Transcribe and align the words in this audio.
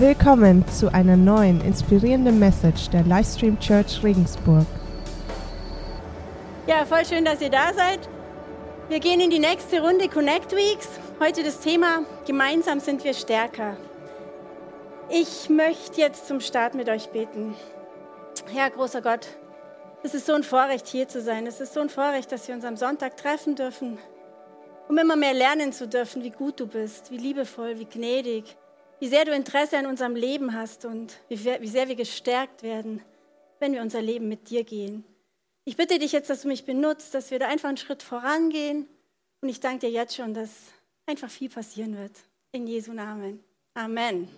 Willkommen 0.00 0.64
zu 0.68 0.94
einer 0.94 1.16
neuen 1.16 1.60
inspirierenden 1.60 2.38
Message 2.38 2.88
der 2.90 3.02
Livestream 3.02 3.58
Church 3.58 4.00
Regensburg. 4.04 4.64
Ja, 6.68 6.86
voll 6.86 7.04
schön, 7.04 7.24
dass 7.24 7.40
ihr 7.40 7.50
da 7.50 7.74
seid. 7.74 8.08
Wir 8.88 9.00
gehen 9.00 9.18
in 9.18 9.30
die 9.30 9.40
nächste 9.40 9.82
Runde 9.82 10.08
Connect 10.08 10.52
Weeks. 10.52 10.88
Heute 11.18 11.42
das 11.42 11.58
Thema 11.58 12.04
Gemeinsam 12.28 12.78
sind 12.78 13.02
wir 13.02 13.12
stärker. 13.12 13.76
Ich 15.10 15.50
möchte 15.50 16.00
jetzt 16.00 16.28
zum 16.28 16.38
Start 16.38 16.76
mit 16.76 16.88
euch 16.88 17.08
beten. 17.08 17.56
Herr, 18.54 18.70
großer 18.70 19.02
Gott, 19.02 19.26
es 20.04 20.14
ist 20.14 20.26
so 20.26 20.34
ein 20.34 20.44
Vorrecht, 20.44 20.86
hier 20.86 21.08
zu 21.08 21.20
sein. 21.20 21.44
Es 21.44 21.60
ist 21.60 21.74
so 21.74 21.80
ein 21.80 21.90
Vorrecht, 21.90 22.30
dass 22.30 22.46
wir 22.46 22.54
uns 22.54 22.64
am 22.64 22.76
Sonntag 22.76 23.16
treffen 23.16 23.56
dürfen, 23.56 23.98
um 24.88 24.96
immer 24.96 25.16
mehr 25.16 25.34
lernen 25.34 25.72
zu 25.72 25.88
dürfen, 25.88 26.22
wie 26.22 26.30
gut 26.30 26.60
du 26.60 26.68
bist, 26.68 27.10
wie 27.10 27.18
liebevoll, 27.18 27.80
wie 27.80 27.86
gnädig, 27.86 28.56
wie 29.00 29.08
sehr 29.08 29.24
du 29.24 29.32
Interesse 29.32 29.78
an 29.78 29.86
unserem 29.86 30.14
Leben 30.14 30.54
hast 30.54 30.84
und 30.84 31.18
wie, 31.28 31.44
wie 31.44 31.68
sehr 31.68 31.88
wir 31.88 31.96
gestärkt 31.96 32.62
werden, 32.62 33.02
wenn 33.60 33.72
wir 33.72 33.82
unser 33.82 34.02
Leben 34.02 34.28
mit 34.28 34.50
dir 34.50 34.64
gehen. 34.64 35.04
Ich 35.64 35.76
bitte 35.76 35.98
dich 35.98 36.12
jetzt, 36.12 36.30
dass 36.30 36.42
du 36.42 36.48
mich 36.48 36.64
benutzt, 36.64 37.14
dass 37.14 37.30
wir 37.30 37.38
da 37.38 37.48
einfach 37.48 37.68
einen 37.68 37.76
Schritt 37.76 38.02
vorangehen. 38.02 38.88
Und 39.40 39.48
ich 39.48 39.60
danke 39.60 39.86
dir 39.86 39.90
jetzt 39.90 40.16
schon, 40.16 40.34
dass 40.34 40.50
einfach 41.06 41.30
viel 41.30 41.50
passieren 41.50 41.96
wird. 41.96 42.12
In 42.52 42.66
Jesu 42.66 42.92
Namen. 42.92 43.44
Amen. 43.74 44.28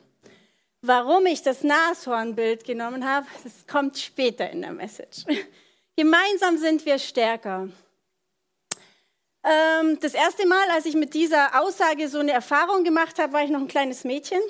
Warum 0.82 1.26
ich 1.26 1.42
das 1.42 1.62
Nashornbild 1.62 2.64
genommen 2.64 3.06
habe, 3.08 3.26
das 3.44 3.66
kommt 3.66 3.98
später 3.98 4.50
in 4.50 4.62
der 4.62 4.72
Message. 4.72 5.24
Gemeinsam 5.96 6.56
sind 6.58 6.84
wir 6.84 6.98
stärker. 6.98 7.68
Ähm, 9.42 9.98
das 10.00 10.14
erste 10.14 10.46
Mal, 10.46 10.70
als 10.70 10.84
ich 10.84 10.94
mit 10.94 11.14
dieser 11.14 11.60
Aussage 11.60 12.08
so 12.08 12.18
eine 12.18 12.32
Erfahrung 12.32 12.84
gemacht 12.84 13.18
habe, 13.18 13.32
war 13.32 13.42
ich 13.42 13.50
noch 13.50 13.60
ein 13.60 13.68
kleines 13.68 14.04
Mädchen. 14.04 14.40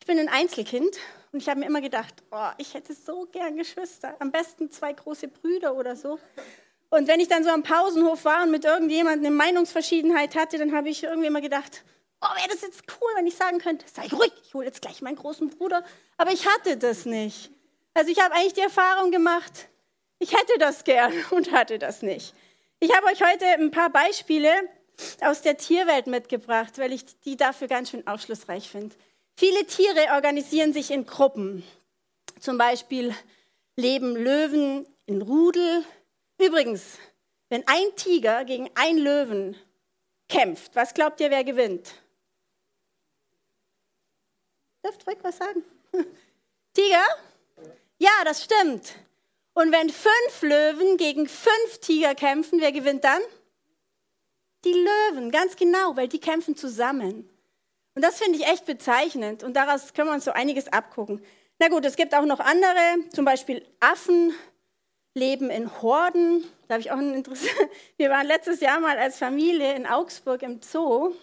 Ich 0.00 0.06
bin 0.06 0.18
ein 0.18 0.28
Einzelkind 0.28 0.96
und 1.32 1.40
ich 1.40 1.48
habe 1.48 1.60
mir 1.60 1.66
immer 1.66 1.80
gedacht, 1.80 2.14
oh, 2.30 2.50
ich 2.58 2.74
hätte 2.74 2.92
so 2.94 3.26
gern 3.32 3.56
Geschwister. 3.56 4.14
Am 4.18 4.30
besten 4.30 4.70
zwei 4.70 4.92
große 4.92 5.28
Brüder 5.28 5.74
oder 5.74 5.96
so. 5.96 6.18
Und 6.90 7.06
wenn 7.06 7.20
ich 7.20 7.28
dann 7.28 7.44
so 7.44 7.50
am 7.50 7.62
Pausenhof 7.62 8.24
war 8.24 8.42
und 8.42 8.50
mit 8.50 8.64
irgendjemandem 8.64 9.26
eine 9.26 9.34
Meinungsverschiedenheit 9.34 10.34
hatte, 10.34 10.58
dann 10.58 10.74
habe 10.74 10.88
ich 10.88 11.04
irgendwie 11.04 11.28
immer 11.28 11.40
gedacht, 11.40 11.84
oh, 12.20 12.36
wäre 12.36 12.48
das 12.48 12.62
jetzt 12.62 12.82
cool, 13.00 13.10
wenn 13.14 13.26
ich 13.26 13.36
sagen 13.36 13.58
könnte, 13.58 13.86
sei 13.92 14.08
ruhig, 14.08 14.32
ich 14.44 14.54
hole 14.54 14.66
jetzt 14.66 14.82
gleich 14.82 15.00
meinen 15.00 15.16
großen 15.16 15.50
Bruder. 15.50 15.84
Aber 16.16 16.32
ich 16.32 16.46
hatte 16.46 16.76
das 16.76 17.06
nicht. 17.06 17.50
Also 17.94 18.10
ich 18.10 18.20
habe 18.20 18.34
eigentlich 18.34 18.54
die 18.54 18.60
Erfahrung 18.60 19.10
gemacht, 19.10 19.68
ich 20.18 20.32
hätte 20.32 20.58
das 20.58 20.84
gern 20.84 21.12
und 21.30 21.52
hatte 21.52 21.78
das 21.78 22.02
nicht. 22.02 22.34
Ich 22.82 22.96
habe 22.96 23.08
euch 23.08 23.22
heute 23.22 23.44
ein 23.44 23.70
paar 23.70 23.90
Beispiele 23.90 24.50
aus 25.20 25.42
der 25.42 25.58
Tierwelt 25.58 26.06
mitgebracht, 26.06 26.78
weil 26.78 26.92
ich 26.94 27.04
die 27.20 27.36
dafür 27.36 27.68
ganz 27.68 27.90
schön 27.90 28.06
aufschlussreich 28.06 28.70
finde. 28.70 28.96
Viele 29.36 29.66
Tiere 29.66 30.14
organisieren 30.14 30.72
sich 30.72 30.90
in 30.90 31.04
Gruppen. 31.04 31.62
Zum 32.40 32.56
Beispiel 32.56 33.14
leben 33.76 34.16
Löwen 34.16 34.86
in 35.04 35.20
Rudel. 35.20 35.84
Übrigens, 36.38 36.98
wenn 37.50 37.66
ein 37.66 37.96
Tiger 37.96 38.46
gegen 38.46 38.70
einen 38.74 38.98
Löwen 38.98 39.56
kämpft, 40.30 40.74
was 40.74 40.94
glaubt 40.94 41.20
ihr, 41.20 41.30
wer 41.30 41.44
gewinnt? 41.44 41.92
Dürft 44.82 45.06
ruhig 45.06 45.18
was 45.20 45.36
sagen. 45.36 45.62
Tiger? 46.72 47.04
Ja, 47.98 48.24
das 48.24 48.44
stimmt. 48.44 48.94
Und 49.54 49.72
wenn 49.72 49.90
fünf 49.90 50.42
Löwen 50.42 50.96
gegen 50.96 51.28
fünf 51.28 51.78
Tiger 51.80 52.14
kämpfen, 52.14 52.60
wer 52.60 52.72
gewinnt 52.72 53.04
dann? 53.04 53.20
Die 54.64 54.72
Löwen, 54.72 55.30
ganz 55.30 55.56
genau, 55.56 55.96
weil 55.96 56.08
die 56.08 56.20
kämpfen 56.20 56.56
zusammen. 56.56 57.28
Und 57.94 58.04
das 58.04 58.18
finde 58.18 58.38
ich 58.38 58.46
echt 58.46 58.66
bezeichnend 58.66 59.42
und 59.42 59.54
daraus 59.54 59.92
können 59.92 60.08
wir 60.08 60.14
uns 60.14 60.24
so 60.24 60.32
einiges 60.32 60.68
abgucken. 60.68 61.22
Na 61.58 61.68
gut, 61.68 61.84
es 61.84 61.96
gibt 61.96 62.14
auch 62.14 62.24
noch 62.24 62.40
andere, 62.40 63.08
zum 63.12 63.24
Beispiel 63.24 63.66
Affen 63.80 64.32
leben 65.14 65.50
in 65.50 65.82
Horden. 65.82 66.44
Da 66.68 66.74
habe 66.74 66.80
ich 66.80 66.90
auch 66.90 66.98
ein 66.98 67.14
Interesse. 67.14 67.48
Wir 67.96 68.10
waren 68.10 68.26
letztes 68.26 68.60
Jahr 68.60 68.80
mal 68.80 68.96
als 68.96 69.18
Familie 69.18 69.74
in 69.74 69.86
Augsburg 69.86 70.42
im 70.42 70.62
Zoo. 70.62 71.14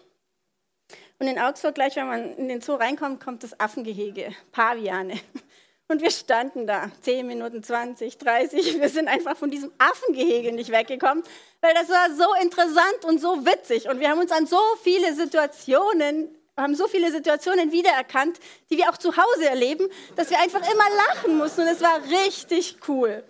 Und 1.19 1.27
in 1.27 1.39
Augsburg, 1.39 1.73
gleich 1.73 1.95
wenn 1.95 2.07
man 2.07 2.37
in 2.37 2.47
den 2.49 2.61
Zoo 2.61 2.75
reinkommt, 2.75 3.23
kommt 3.23 3.43
das 3.43 3.59
Affengehege, 3.59 4.35
Paviane. 4.51 5.15
Und 5.89 6.01
wir 6.01 6.11
standen 6.11 6.67
da, 6.67 6.91
10 7.01 7.25
Minuten, 7.25 7.63
20, 7.63 8.17
30. 8.17 8.79
Wir 8.81 8.89
sind 8.89 9.07
einfach 9.07 9.37
von 9.37 9.49
diesem 9.49 9.71
Affengehege 9.77 10.51
nicht 10.51 10.69
weggekommen, 10.69 11.23
weil 11.61 11.73
das 11.73 11.87
war 11.87 12.13
so 12.13 12.33
interessant 12.41 13.05
und 13.05 13.21
so 13.21 13.45
witzig. 13.45 13.87
Und 13.87 14.01
wir 14.01 14.09
haben 14.09 14.19
uns 14.19 14.31
an 14.31 14.47
so 14.47 14.59
viele 14.83 15.13
Situationen, 15.13 16.27
haben 16.57 16.75
so 16.75 16.87
viele 16.87 17.09
Situationen 17.09 17.71
wiedererkannt, 17.71 18.37
die 18.69 18.77
wir 18.77 18.89
auch 18.89 18.97
zu 18.97 19.15
Hause 19.15 19.47
erleben, 19.47 19.87
dass 20.17 20.29
wir 20.29 20.39
einfach 20.39 20.59
immer 20.59 20.89
lachen 21.07 21.37
mussten. 21.37 21.61
Und 21.61 21.67
es 21.67 21.81
war 21.81 22.01
richtig 22.03 22.77
cool. 22.89 23.23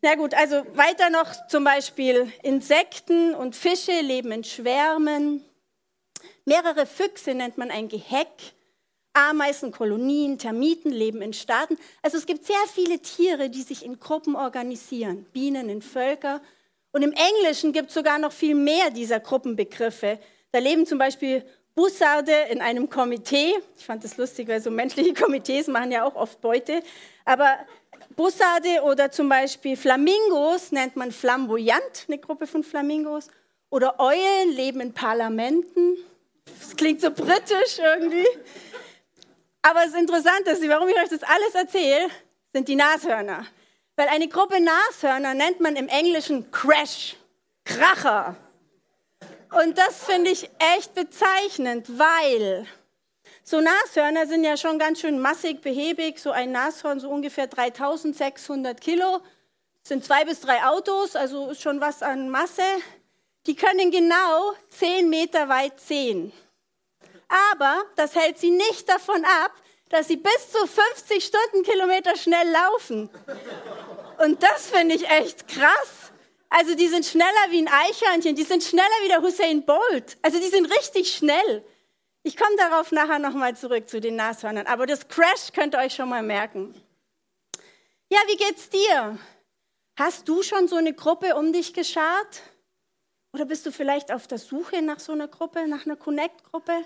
Na 0.00 0.14
gut, 0.14 0.32
also 0.34 0.64
weiter 0.74 1.10
noch 1.10 1.48
zum 1.48 1.64
Beispiel 1.64 2.32
Insekten 2.44 3.34
und 3.34 3.56
Fische 3.56 4.00
leben 4.00 4.30
in 4.30 4.44
Schwärmen. 4.44 5.44
Mehrere 6.44 6.86
Füchse 6.86 7.34
nennt 7.34 7.58
man 7.58 7.72
ein 7.72 7.88
Geheck. 7.88 8.28
Ameisenkolonien, 9.12 10.38
Termiten 10.38 10.90
leben 10.90 11.22
in 11.22 11.32
Staaten. 11.32 11.76
Also 12.02 12.16
es 12.16 12.26
gibt 12.26 12.44
sehr 12.44 12.56
viele 12.72 13.00
Tiere, 13.00 13.50
die 13.50 13.62
sich 13.62 13.84
in 13.84 13.98
Gruppen 13.98 14.36
organisieren, 14.36 15.26
Bienen 15.32 15.68
in 15.68 15.82
Völker. 15.82 16.40
Und 16.92 17.02
im 17.02 17.12
Englischen 17.12 17.72
gibt 17.72 17.88
es 17.88 17.94
sogar 17.94 18.18
noch 18.18 18.32
viel 18.32 18.54
mehr 18.54 18.90
dieser 18.90 19.20
Gruppenbegriffe. 19.20 20.18
Da 20.52 20.58
leben 20.58 20.86
zum 20.86 20.98
Beispiel 20.98 21.44
Bussarde 21.74 22.32
in 22.50 22.60
einem 22.60 22.90
Komitee. 22.90 23.54
Ich 23.78 23.86
fand 23.86 24.02
das 24.04 24.16
lustig, 24.16 24.48
weil 24.48 24.60
so 24.60 24.70
menschliche 24.70 25.14
Komitees 25.20 25.66
machen 25.68 25.92
ja 25.92 26.04
auch 26.04 26.14
oft 26.16 26.40
Beute. 26.40 26.82
Aber 27.24 27.58
Bussarde 28.16 28.82
oder 28.82 29.10
zum 29.10 29.28
Beispiel 29.28 29.76
Flamingos 29.76 30.72
nennt 30.72 30.96
man 30.96 31.12
flamboyant, 31.12 32.06
eine 32.08 32.18
Gruppe 32.18 32.46
von 32.46 32.64
Flamingos. 32.64 33.28
Oder 33.70 34.00
Eulen 34.00 34.50
leben 34.54 34.80
in 34.80 34.92
Parlamenten. 34.92 35.96
Das 36.44 36.74
klingt 36.76 37.00
so 37.00 37.10
britisch 37.12 37.78
irgendwie. 37.78 38.26
Aber 39.62 39.84
das 39.84 39.94
Interessante 39.94 40.50
ist, 40.50 40.66
warum 40.68 40.88
ich 40.88 40.96
euch 40.96 41.08
das 41.08 41.22
alles 41.22 41.54
erzähle, 41.54 42.08
sind 42.52 42.68
die 42.68 42.76
Nashörner. 42.76 43.46
Weil 43.96 44.08
eine 44.08 44.28
Gruppe 44.28 44.58
Nashörner 44.60 45.34
nennt 45.34 45.60
man 45.60 45.76
im 45.76 45.88
Englischen 45.88 46.50
Crash, 46.50 47.16
Kracher. 47.64 48.36
Und 49.50 49.76
das 49.76 50.04
finde 50.04 50.30
ich 50.30 50.48
echt 50.76 50.94
bezeichnend, 50.94 51.98
weil 51.98 52.66
so 53.42 53.60
Nashörner 53.60 54.26
sind 54.26 54.44
ja 54.44 54.56
schon 54.56 54.78
ganz 54.78 55.00
schön 55.00 55.18
massig, 55.18 55.60
behäbig. 55.60 56.20
So 56.20 56.30
ein 56.30 56.52
Nashorn, 56.52 57.00
so 57.00 57.10
ungefähr 57.10 57.48
3600 57.48 58.80
Kilo, 58.80 59.20
sind 59.82 60.04
zwei 60.04 60.24
bis 60.24 60.40
drei 60.40 60.64
Autos, 60.64 61.16
also 61.16 61.50
ist 61.50 61.60
schon 61.60 61.80
was 61.80 62.02
an 62.02 62.30
Masse. 62.30 62.62
Die 63.46 63.56
können 63.56 63.90
genau 63.90 64.52
10 64.68 65.10
Meter 65.10 65.48
weit 65.48 65.80
sehen. 65.80 66.32
Aber 67.30 67.84
das 67.96 68.14
hält 68.14 68.38
sie 68.38 68.50
nicht 68.50 68.88
davon 68.88 69.24
ab, 69.24 69.52
dass 69.88 70.08
sie 70.08 70.16
bis 70.16 70.50
zu 70.50 70.66
50 70.66 71.24
Stundenkilometer 71.24 72.16
schnell 72.16 72.48
laufen. 72.50 73.08
Und 74.18 74.42
das 74.42 74.68
finde 74.68 74.96
ich 74.96 75.08
echt 75.08 75.48
krass. 75.48 76.12
Also 76.48 76.74
die 76.74 76.88
sind 76.88 77.06
schneller 77.06 77.50
wie 77.50 77.62
ein 77.62 77.68
Eichhörnchen, 77.68 78.34
die 78.34 78.42
sind 78.42 78.62
schneller 78.62 78.86
wie 79.04 79.08
der 79.08 79.22
Hussein 79.22 79.64
Bolt. 79.64 80.18
Also 80.22 80.38
die 80.40 80.48
sind 80.48 80.66
richtig 80.66 81.14
schnell. 81.14 81.64
Ich 82.22 82.36
komme 82.36 82.56
darauf 82.56 82.92
nachher 82.92 83.18
nochmal 83.20 83.56
zurück 83.56 83.88
zu 83.88 84.00
den 84.00 84.16
Nashörnern. 84.16 84.66
Aber 84.66 84.86
das 84.86 85.08
Crash 85.08 85.52
könnt 85.54 85.74
ihr 85.74 85.78
euch 85.78 85.94
schon 85.94 86.08
mal 86.08 86.22
merken. 86.22 86.74
Ja, 88.10 88.18
wie 88.26 88.36
geht's 88.36 88.68
dir? 88.68 89.18
Hast 89.96 90.28
du 90.28 90.42
schon 90.42 90.66
so 90.66 90.76
eine 90.76 90.92
Gruppe 90.92 91.36
um 91.36 91.52
dich 91.52 91.72
geschart? 91.72 92.42
Oder 93.32 93.44
bist 93.44 93.64
du 93.64 93.70
vielleicht 93.70 94.12
auf 94.12 94.26
der 94.26 94.38
Suche 94.38 94.82
nach 94.82 94.98
so 94.98 95.12
einer 95.12 95.28
Gruppe, 95.28 95.68
nach 95.68 95.86
einer 95.86 95.96
Connect-Gruppe? 95.96 96.84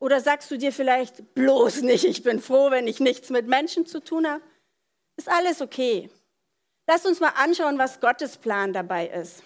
Oder 0.00 0.20
sagst 0.20 0.50
du 0.50 0.58
dir 0.58 0.72
vielleicht 0.72 1.34
bloß 1.34 1.82
nicht, 1.82 2.04
ich 2.04 2.22
bin 2.22 2.40
froh, 2.40 2.70
wenn 2.70 2.86
ich 2.86 3.00
nichts 3.00 3.30
mit 3.30 3.46
Menschen 3.46 3.86
zu 3.86 4.00
tun 4.00 4.28
habe? 4.28 4.42
Ist 5.16 5.28
alles 5.28 5.60
okay. 5.60 6.08
Lass 6.86 7.04
uns 7.04 7.20
mal 7.20 7.32
anschauen, 7.36 7.78
was 7.78 8.00
Gottes 8.00 8.36
Plan 8.36 8.72
dabei 8.72 9.08
ist. 9.08 9.42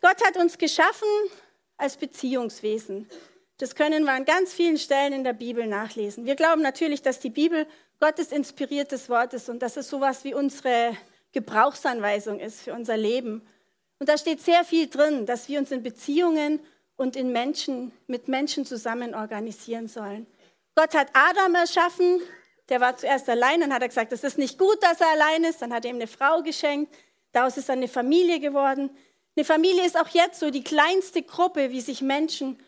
Gott 0.00 0.22
hat 0.26 0.36
uns 0.36 0.58
geschaffen 0.58 1.08
als 1.76 1.96
Beziehungswesen. 1.96 3.08
Das 3.58 3.76
können 3.76 4.04
wir 4.04 4.12
an 4.12 4.24
ganz 4.24 4.52
vielen 4.52 4.76
Stellen 4.76 5.12
in 5.12 5.24
der 5.24 5.32
Bibel 5.34 5.66
nachlesen. 5.66 6.26
Wir 6.26 6.34
glauben 6.34 6.62
natürlich, 6.62 7.02
dass 7.02 7.20
die 7.20 7.30
Bibel 7.30 7.66
Gottes 8.00 8.32
inspiriertes 8.32 9.08
Wort 9.08 9.32
ist 9.34 9.48
und 9.48 9.60
dass 9.60 9.76
es 9.76 9.88
sowas 9.88 10.24
wie 10.24 10.34
unsere 10.34 10.96
Gebrauchsanweisung 11.30 12.40
ist 12.40 12.62
für 12.62 12.72
unser 12.72 12.96
Leben. 12.96 13.46
Und 14.00 14.08
da 14.08 14.18
steht 14.18 14.40
sehr 14.40 14.64
viel 14.64 14.88
drin, 14.88 15.26
dass 15.26 15.48
wir 15.48 15.60
uns 15.60 15.70
in 15.70 15.84
Beziehungen 15.84 16.58
und 17.02 17.16
in 17.16 17.32
Menschen, 17.32 17.90
mit 18.06 18.28
Menschen 18.28 18.64
zusammen 18.64 19.12
organisieren 19.14 19.88
sollen. 19.88 20.26
Gott 20.76 20.94
hat 20.94 21.08
Adam 21.12 21.56
erschaffen, 21.56 22.20
der 22.68 22.80
war 22.80 22.96
zuerst 22.96 23.28
allein, 23.28 23.60
dann 23.60 23.74
hat 23.74 23.82
er 23.82 23.88
gesagt, 23.88 24.12
es 24.12 24.22
ist 24.22 24.38
nicht 24.38 24.56
gut, 24.56 24.80
dass 24.82 25.00
er 25.00 25.08
allein 25.08 25.42
ist, 25.42 25.60
dann 25.60 25.74
hat 25.74 25.84
er 25.84 25.90
ihm 25.90 25.96
eine 25.96 26.06
Frau 26.06 26.42
geschenkt, 26.42 26.94
daraus 27.32 27.56
ist 27.56 27.68
eine 27.70 27.88
Familie 27.88 28.38
geworden. 28.38 28.88
Eine 29.34 29.44
Familie 29.44 29.84
ist 29.84 29.98
auch 29.98 30.08
jetzt 30.08 30.38
so 30.38 30.50
die 30.50 30.62
kleinste 30.62 31.22
Gruppe, 31.22 31.70
wie 31.70 31.80
sich 31.80 32.02
Menschen 32.02 32.62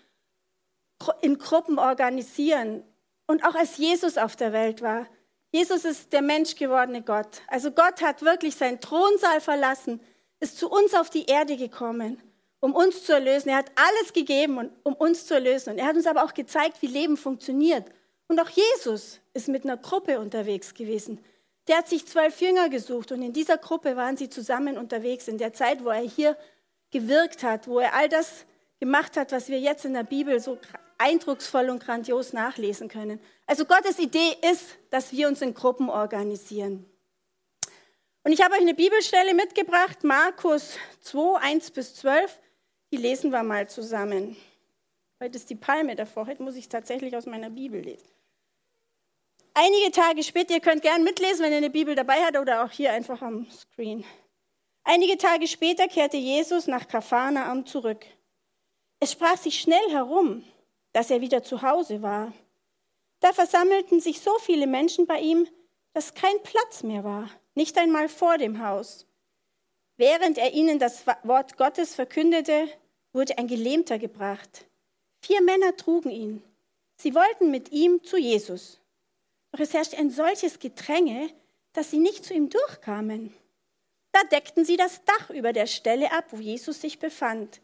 in 1.22 1.38
Gruppen 1.38 1.78
organisieren. 1.78 2.82
und 3.26 3.42
auch 3.42 3.54
als 3.54 3.78
Jesus 3.78 4.19
auf 4.19 4.36
der 4.36 4.52
Welt 4.52 4.82
war. 4.82 5.06
Jesus 5.50 5.84
ist 5.86 6.12
der 6.12 6.20
menschgewordene 6.20 7.02
Gott. 7.02 7.40
Also 7.46 7.70
Gott 7.70 8.02
hat 8.02 8.20
wirklich 8.20 8.56
seinen 8.56 8.81
Thronsaal 8.81 9.40
verlassen, 9.40 10.00
ist 10.40 10.58
zu 10.58 10.69
uns 10.69 10.92
auf 10.92 11.08
die 11.08 11.25
Erde 11.25 11.56
gekommen, 11.56 12.20
um 12.64 12.75
uns 12.75 13.05
zu 13.05 13.12
erlösen. 13.12 13.50
Er 13.50 13.58
hat 13.58 13.70
alles 13.75 14.14
gegeben, 14.14 14.70
um 14.84 14.94
uns 14.94 15.26
zu 15.26 15.34
erlösen. 15.34 15.75
Und 15.75 15.78
er 15.78 15.84
hat 15.84 15.96
uns 15.96 16.06
aber 16.06 16.25
auch 16.25 16.32
gezeigt, 16.32 16.81
wie 16.81 16.87
Leben 16.87 17.19
funktioniert. 17.19 17.84
Und 18.26 18.40
auch 18.40 18.49
Jesus 18.49 19.20
ist 19.34 19.49
mit 19.49 19.64
einer 19.64 19.76
Gruppe 19.76 20.19
unterwegs 20.19 20.72
gewesen. 20.72 21.22
Der 21.69 21.76
hat 21.76 21.90
sich 21.90 22.06
zwölf 22.06 22.40
Jünger 22.40 22.70
gesucht 22.70 23.12
und 23.12 23.20
in 23.20 23.34
dieser 23.34 23.58
Gruppe 23.58 23.96
waren 23.96 24.16
sie 24.16 24.31
zusammen 24.31 24.78
unterwegs 24.78 25.28
in 25.28 25.37
der 25.37 25.52
Zeit, 25.52 25.84
wo 25.84 25.90
er 25.90 26.00
hier 26.00 26.38
gewirkt 26.90 27.43
hat, 27.43 27.69
wo 27.69 27.81
er 27.81 27.94
all 27.94 28.08
das 28.08 28.46
gemacht 28.81 29.19
hat, 29.19 29.32
was 29.32 29.50
wir 29.50 29.60
jetzt 29.60 29.84
in 29.84 29.93
der 29.93 30.05
Bibel 30.05 30.40
so 30.40 30.56
eindrucksvoll 30.96 31.69
und 31.69 31.84
grandios 31.84 32.32
nachlesen 32.32 32.88
können. 32.88 33.20
Also 33.46 33.67
Gottes 33.67 33.99
Idee 33.99 34.38
ist, 34.50 34.64
dass 34.88 35.12
wir 35.12 35.28
uns 35.28 35.43
in 35.43 35.52
Gruppen 35.52 35.90
organisieren. 35.90 36.87
Und 38.22 38.32
ich 38.32 38.43
habe 38.43 38.55
euch 38.55 38.62
eine 38.62 38.72
Bibelstelle 38.72 39.34
mitgebracht, 39.34 40.02
Markus 40.02 40.78
2, 41.02 41.40
1 41.40 41.70
bis 41.72 41.94
12. 41.96 42.40
Die 42.92 42.96
lesen 42.96 43.31
wir 43.31 43.42
mal 43.42 43.69
zusammen. 43.69 44.36
Heute 45.20 45.36
ist 45.36 45.50
die 45.50 45.56
Palme 45.56 45.96
davor, 45.96 46.26
heute 46.26 46.42
muss 46.42 46.56
ich 46.56 46.69
tatsächlich 46.69 47.16
aus 47.16 47.26
meiner 47.26 47.50
Bibel 47.50 47.81
lesen. 47.81 48.08
Einige 49.54 49.92
Tage 49.92 50.22
später, 50.25 50.54
ihr 50.54 50.60
könnt 50.60 50.82
gern 50.82 51.04
mitlesen, 51.04 51.44
wenn 51.44 51.52
ihr 51.52 51.58
eine 51.58 51.70
Bibel 51.70 51.94
dabei 51.94 52.25
habt 52.25 52.36
oder 52.36 52.64
auch 52.64 52.70
hier 52.70 52.92
einfach 52.92 53.22
am 53.22 53.48
Screen. 53.50 54.04
Einige 54.82 55.16
Tage 55.16 55.46
später 55.46 55.86
kehrte 55.88 56.16
Jesus 56.16 56.66
nach 56.66 56.88
Kapharnaum 56.88 57.64
zurück. 57.64 58.04
Es 59.00 59.12
sprach 59.12 59.36
sich 59.36 59.60
schnell 59.60 59.90
herum, 59.90 60.44
dass 60.92 61.10
er 61.10 61.20
wieder 61.20 61.42
zu 61.42 61.62
Hause 61.62 62.02
war. 62.02 62.32
Da 63.20 63.32
versammelten 63.32 64.00
sich 64.00 64.20
so 64.20 64.36
viele 64.38 64.66
Menschen 64.66 65.06
bei 65.06 65.20
ihm, 65.20 65.48
dass 65.94 66.14
kein 66.14 66.42
Platz 66.42 66.82
mehr 66.82 67.04
war, 67.04 67.31
nicht 67.54 67.78
einmal 67.78 68.08
vor 68.08 68.36
dem 68.36 68.62
Haus. 68.62 69.06
Während 69.96 70.38
er 70.38 70.52
ihnen 70.52 70.79
das 70.79 71.06
Wort 71.23 71.56
Gottes 71.56 71.94
verkündete, 71.94 72.69
wurde 73.12 73.38
ein 73.38 73.46
Gelähmter 73.46 73.99
gebracht. 73.99 74.67
Vier 75.20 75.41
Männer 75.43 75.76
trugen 75.76 76.11
ihn. 76.11 76.43
Sie 76.96 77.14
wollten 77.14 77.50
mit 77.50 77.73
ihm 77.73 78.02
zu 78.02 78.17
Jesus. 78.17 78.81
Doch 79.52 79.61
es 79.61 79.73
herrschte 79.73 79.96
ein 79.96 80.11
solches 80.11 80.58
Gedränge, 80.58 81.31
dass 81.73 81.91
sie 81.91 81.99
nicht 81.99 82.25
zu 82.25 82.35
ihm 82.35 82.50
durchkamen. 82.50 83.32
Da 84.12 84.23
deckten 84.25 84.64
sie 84.64 84.76
das 84.76 85.02
Dach 85.05 85.31
über 85.31 85.52
der 85.52 85.67
Stelle 85.67 86.12
ab, 86.12 86.26
wo 86.31 86.37
Jesus 86.38 86.81
sich 86.81 86.99
befand, 86.99 87.61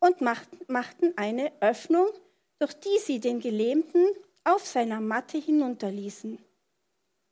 und 0.00 0.20
machten 0.20 1.16
eine 1.16 1.52
Öffnung, 1.60 2.08
durch 2.58 2.74
die 2.74 2.98
sie 2.98 3.20
den 3.20 3.40
Gelähmten 3.40 4.06
auf 4.44 4.66
seiner 4.66 5.00
Matte 5.00 5.38
hinunterließen. 5.38 6.38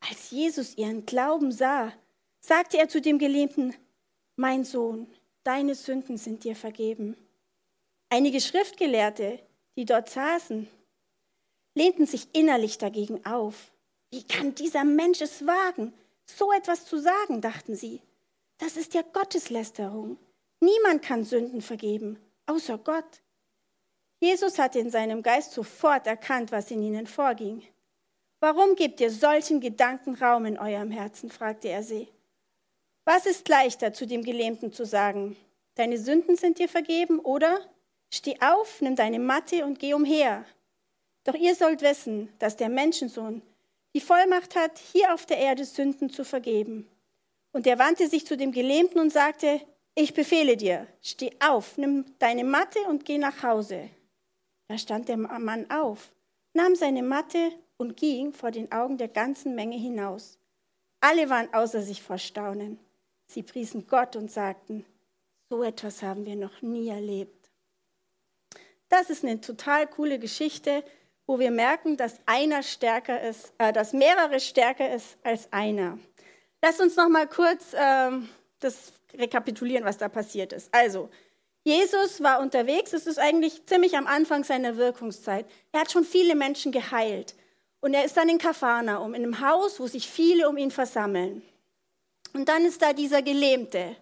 Als 0.00 0.30
Jesus 0.30 0.76
ihren 0.76 1.06
Glauben 1.06 1.52
sah, 1.52 1.92
sagte 2.40 2.78
er 2.78 2.88
zu 2.88 3.00
dem 3.00 3.18
Gelähmten, 3.18 3.74
Mein 4.36 4.64
Sohn, 4.64 5.06
deine 5.44 5.74
Sünden 5.74 6.18
sind 6.18 6.44
dir 6.44 6.54
vergeben. 6.54 7.16
Einige 8.10 8.42
Schriftgelehrte, 8.42 9.40
die 9.76 9.86
dort 9.86 10.10
saßen, 10.10 10.68
lehnten 11.74 12.06
sich 12.06 12.28
innerlich 12.34 12.76
dagegen 12.76 13.24
auf. 13.24 13.72
Wie 14.10 14.22
kann 14.22 14.54
dieser 14.54 14.84
Mensch 14.84 15.22
es 15.22 15.46
wagen, 15.46 15.94
so 16.26 16.52
etwas 16.52 16.84
zu 16.84 16.98
sagen, 16.98 17.40
dachten 17.40 17.74
sie. 17.74 18.02
Das 18.58 18.76
ist 18.76 18.92
ja 18.92 19.02
Gotteslästerung. 19.02 20.18
Niemand 20.60 21.02
kann 21.02 21.24
Sünden 21.24 21.62
vergeben, 21.62 22.18
außer 22.44 22.76
Gott. 22.76 23.22
Jesus 24.20 24.58
hatte 24.58 24.78
in 24.78 24.90
seinem 24.90 25.22
Geist 25.22 25.52
sofort 25.52 26.06
erkannt, 26.06 26.52
was 26.52 26.70
in 26.70 26.82
ihnen 26.82 27.06
vorging. 27.06 27.62
Warum 28.40 28.74
gebt 28.74 29.00
ihr 29.00 29.10
solchen 29.10 29.60
Gedanken 29.60 30.14
Raum 30.14 30.44
in 30.44 30.58
eurem 30.58 30.90
Herzen? 30.90 31.30
fragte 31.30 31.68
er 31.68 31.82
sie. 31.82 32.08
Was 33.08 33.24
ist 33.24 33.48
leichter 33.48 33.92
zu 33.92 34.04
dem 34.04 34.24
Gelähmten 34.24 34.72
zu 34.72 34.84
sagen? 34.84 35.36
Deine 35.76 35.96
Sünden 35.96 36.34
sind 36.34 36.58
dir 36.58 36.68
vergeben 36.68 37.20
oder 37.20 37.60
steh 38.12 38.36
auf, 38.40 38.80
nimm 38.80 38.96
deine 38.96 39.20
Matte 39.20 39.64
und 39.64 39.78
geh 39.78 39.94
umher. 39.94 40.44
Doch 41.22 41.34
ihr 41.34 41.54
sollt 41.54 41.82
wissen, 41.82 42.28
dass 42.40 42.56
der 42.56 42.68
Menschensohn 42.68 43.42
die 43.94 44.00
Vollmacht 44.00 44.56
hat, 44.56 44.78
hier 44.78 45.14
auf 45.14 45.24
der 45.24 45.38
Erde 45.38 45.64
Sünden 45.64 46.10
zu 46.10 46.24
vergeben. 46.24 46.88
Und 47.52 47.68
er 47.68 47.78
wandte 47.78 48.08
sich 48.08 48.26
zu 48.26 48.36
dem 48.36 48.50
Gelähmten 48.50 49.00
und 49.00 49.12
sagte, 49.12 49.60
ich 49.94 50.12
befehle 50.12 50.56
dir, 50.56 50.88
steh 51.00 51.30
auf, 51.38 51.78
nimm 51.78 52.06
deine 52.18 52.42
Matte 52.42 52.80
und 52.88 53.04
geh 53.04 53.18
nach 53.18 53.40
Hause. 53.44 53.88
Da 54.66 54.78
stand 54.78 55.08
der 55.08 55.16
Mann 55.16 55.70
auf, 55.70 56.12
nahm 56.54 56.74
seine 56.74 57.04
Matte 57.04 57.52
und 57.76 57.96
ging 57.96 58.32
vor 58.32 58.50
den 58.50 58.72
Augen 58.72 58.98
der 58.98 59.08
ganzen 59.08 59.54
Menge 59.54 59.76
hinaus. 59.76 60.40
Alle 61.00 61.30
waren 61.30 61.54
außer 61.54 61.82
sich 61.82 62.02
vor 62.02 62.18
Staunen. 62.18 62.80
Sie 63.26 63.42
priesen 63.42 63.86
Gott 63.86 64.16
und 64.16 64.30
sagten, 64.30 64.84
so 65.48 65.62
etwas 65.62 66.02
haben 66.02 66.26
wir 66.26 66.36
noch 66.36 66.62
nie 66.62 66.88
erlebt. 66.88 67.50
Das 68.88 69.10
ist 69.10 69.24
eine 69.24 69.40
total 69.40 69.86
coole 69.86 70.18
Geschichte, 70.18 70.84
wo 71.26 71.38
wir 71.38 71.50
merken, 71.50 71.96
dass 71.96 72.20
einer 72.26 72.62
stärker 72.62 73.20
ist, 73.20 73.52
äh, 73.58 73.72
dass 73.72 73.92
mehrere 73.92 74.38
stärker 74.38 74.94
ist 74.94 75.16
als 75.24 75.52
einer. 75.52 75.98
Lass 76.62 76.80
uns 76.80 76.96
noch 76.96 77.08
mal 77.08 77.26
kurz 77.26 77.74
ähm, 77.74 78.28
das 78.60 78.92
rekapitulieren, 79.14 79.84
was 79.84 79.98
da 79.98 80.08
passiert 80.08 80.52
ist. 80.52 80.72
Also, 80.72 81.10
Jesus 81.64 82.22
war 82.22 82.40
unterwegs, 82.40 82.92
es 82.92 83.08
ist 83.08 83.18
eigentlich 83.18 83.66
ziemlich 83.66 83.96
am 83.96 84.06
Anfang 84.06 84.44
seiner 84.44 84.76
Wirkungszeit. 84.76 85.46
Er 85.72 85.80
hat 85.80 85.90
schon 85.90 86.04
viele 86.04 86.36
Menschen 86.36 86.70
geheilt. 86.70 87.34
Und 87.80 87.92
er 87.92 88.04
ist 88.04 88.16
dann 88.16 88.28
in 88.28 88.38
Kapharnaum, 88.38 89.14
in 89.14 89.22
einem 89.22 89.40
Haus, 89.40 89.80
wo 89.80 89.86
sich 89.86 90.08
viele 90.08 90.48
um 90.48 90.56
ihn 90.56 90.70
versammeln. 90.70 91.42
Und 92.36 92.50
dann 92.50 92.66
ist 92.66 92.82
da 92.82 92.92
dieser 92.92 93.22
Gelähmte. 93.22 93.96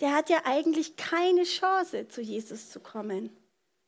Der 0.00 0.16
hat 0.16 0.28
ja 0.28 0.40
eigentlich 0.46 0.96
keine 0.96 1.44
Chance, 1.44 2.08
zu 2.08 2.20
Jesus 2.20 2.70
zu 2.70 2.80
kommen. 2.80 3.30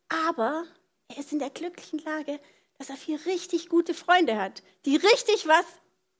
Aber 0.09 0.65
er 1.09 1.19
ist 1.19 1.32
in 1.32 1.41
der 1.41 1.50
glücklichen 1.50 1.99
Lage, 1.99 2.38
dass 2.79 2.88
er 2.88 2.97
vier 2.97 3.26
richtig 3.26 3.69
gute 3.69 3.93
Freunde 3.93 4.41
hat, 4.41 4.62
die 4.85 4.94
richtig 4.94 5.49
was 5.49 5.65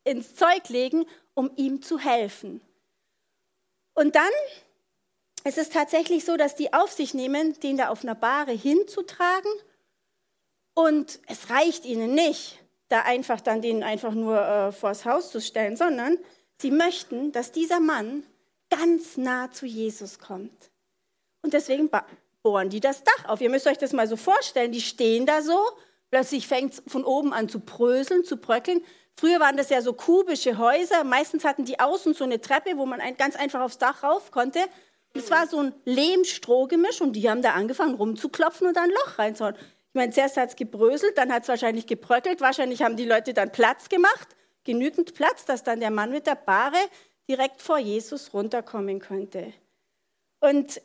ins 0.03 0.35
Zeug 0.35 0.69
legen, 0.69 1.06
um 1.35 1.49
ihm 1.55 1.81
zu 1.81 2.01
helfen. 2.01 2.61
Und 3.95 4.17
dann 4.17 4.33
ist 5.45 5.56
es 5.56 5.69
tatsächlich 5.69 6.25
so, 6.25 6.37
dass 6.37 6.56
die 6.56 6.73
auf 6.73 6.91
sich 6.91 7.15
nehmen, 7.15 7.55
den 7.61 7.77
da 7.77 7.91
auf 7.91 8.03
einer 8.03 8.17
Bahre 8.17 8.51
hinzutragen. 8.51 9.53
Und 10.75 11.21
es 11.29 11.51
reicht 11.51 11.85
ihnen 11.85 12.17
nicht, 12.17 12.59
da 12.89 13.03
einfach 13.03 13.41
dann 13.41 13.62
den 13.62 13.85
einfach 13.85 14.13
nur 14.13 14.41
äh, 14.44 14.73
vors 14.73 15.05
Haus 15.05 15.31
zu 15.31 15.41
stellen, 15.41 15.77
sondern 15.77 16.19
sie 16.61 16.70
möchten, 16.70 17.32
dass 17.32 17.53
dieser 17.53 17.81
Mann 17.81 18.25
ganz 18.70 19.17
nah 19.17 19.51
zu 19.51 19.67
Jesus 19.67 20.19
kommt. 20.19 20.70
Und 21.43 21.53
deswegen 21.53 21.91
bohren 22.43 22.70
die 22.70 22.81
das 22.81 23.05
Dach 23.05 23.27
auf. 23.27 23.41
Ihr 23.41 23.51
müsst 23.51 23.67
euch 23.67 23.79
das 23.79 23.93
mal 23.93 24.08
so 24.08 24.17
vorstellen. 24.17 24.73
Die 24.73 24.81
stehen 24.81 25.27
da 25.27 25.43
so 25.43 25.61
Plötzlich 26.15 26.46
fängt 26.46 26.75
es 26.75 26.82
von 26.87 27.03
oben 27.03 27.32
an 27.32 27.49
zu 27.49 27.58
bröseln, 27.58 28.23
zu 28.23 28.37
bröckeln. 28.37 28.84
Früher 29.17 29.41
waren 29.41 29.56
das 29.56 29.69
ja 29.69 29.82
so 29.82 29.94
kubische 29.94 30.58
Häuser. 30.58 31.03
Meistens 31.03 31.44
hatten 31.44 31.65
die 31.65 31.81
außen 31.81 32.15
so 32.15 32.23
eine 32.23 32.41
Treppe, 32.41 32.77
wo 32.77 32.87
man 32.87 33.01
ganz 33.17 33.34
einfach 33.34 33.61
aufs 33.61 33.79
Dach 33.79 34.05
rauf 34.05 34.31
konnte. 34.31 34.61
Es 35.13 35.32
war 35.32 35.49
so 35.49 35.58
ein 35.58 35.75
Lehm-Stroh-Gemisch 35.84 37.01
und 37.01 37.15
die 37.15 37.29
haben 37.29 37.43
da 37.43 37.55
angefangen 37.55 37.96
rumzuklopfen 37.96 38.69
und 38.69 38.79
ein 38.79 38.91
Loch 38.91 39.19
reinzuhauen. 39.19 39.56
Ich 39.56 39.94
meine, 39.94 40.13
zuerst 40.13 40.37
hat 40.37 40.51
es 40.51 40.55
gebröselt, 40.55 41.19
dann 41.19 41.32
hat 41.32 41.43
es 41.43 41.49
wahrscheinlich 41.49 41.89
gebröckelt. 41.89 42.41
Wahrscheinlich 42.41 42.82
haben 42.82 42.94
die 42.94 43.06
Leute 43.06 43.34
dann 43.34 43.51
Platz 43.51 43.89
gemacht, 43.89 44.29
genügend 44.65 45.15
Platz, 45.15 45.44
dass 45.44 45.63
dann 45.63 45.81
der 45.81 45.91
Mann 45.91 46.11
mit 46.11 46.27
der 46.27 46.35
Bahre 46.35 46.79
direkt 47.29 47.63
vor 47.63 47.79
Jesus 47.79 48.33
runterkommen 48.35 48.99
könnte. 48.99 49.53
Und 50.41 50.81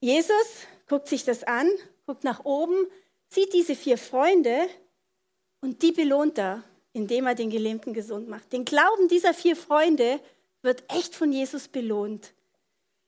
Jesus 0.00 0.66
guckt 0.88 1.08
sich 1.08 1.24
das 1.24 1.44
an, 1.44 1.68
guckt 2.06 2.24
nach 2.24 2.44
oben, 2.44 2.86
sieht 3.28 3.52
diese 3.52 3.74
vier 3.74 3.98
Freunde 3.98 4.68
und 5.60 5.82
die 5.82 5.92
belohnt 5.92 6.38
er, 6.38 6.62
indem 6.92 7.26
er 7.26 7.34
den 7.34 7.50
Gelähmten 7.50 7.94
gesund 7.94 8.28
macht. 8.28 8.52
Den 8.52 8.64
Glauben 8.64 9.08
dieser 9.08 9.34
vier 9.34 9.56
Freunde 9.56 10.20
wird 10.62 10.84
echt 10.92 11.14
von 11.14 11.32
Jesus 11.32 11.68
belohnt. 11.68 12.32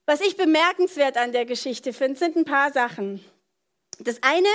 Was 0.07 0.21
ich 0.21 0.37
bemerkenswert 0.37 1.17
an 1.17 1.33
der 1.33 1.45
Geschichte 1.45 1.93
finde, 1.93 2.19
sind 2.19 2.37
ein 2.37 2.45
paar 2.45 2.73
Sachen. 2.73 3.25
Das 3.99 4.23
eine, 4.23 4.49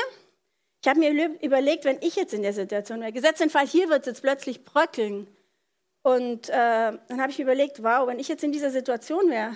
ich 0.82 0.90
habe 0.90 1.00
mir 1.00 1.38
überlegt, 1.42 1.84
wenn 1.84 2.01
ich 2.01 2.16
jetzt 2.16 2.34
in 2.34 2.42
der 2.42 2.54
Situation 2.54 3.01
wäre, 3.01 3.12
gesetzt 3.12 3.42
den 3.42 3.50
Fall, 3.50 3.68
hier 3.68 3.90
wird 3.90 4.01
es 4.01 4.08
jetzt 4.08 4.22
plötzlich 4.22 4.63
bröckeln. 4.63 5.28
Und 6.03 6.50
äh, 6.50 6.53
dann 6.53 7.22
habe 7.22 7.31
ich 7.31 7.39
überlegt, 7.39 7.84
wow, 7.84 8.08
wenn 8.08 8.20
ich 8.20 8.27
jetzt 8.27 8.43
in 8.43 8.51
dieser 8.51 8.72
Situation 8.72 9.29
wäre, 9.29 9.55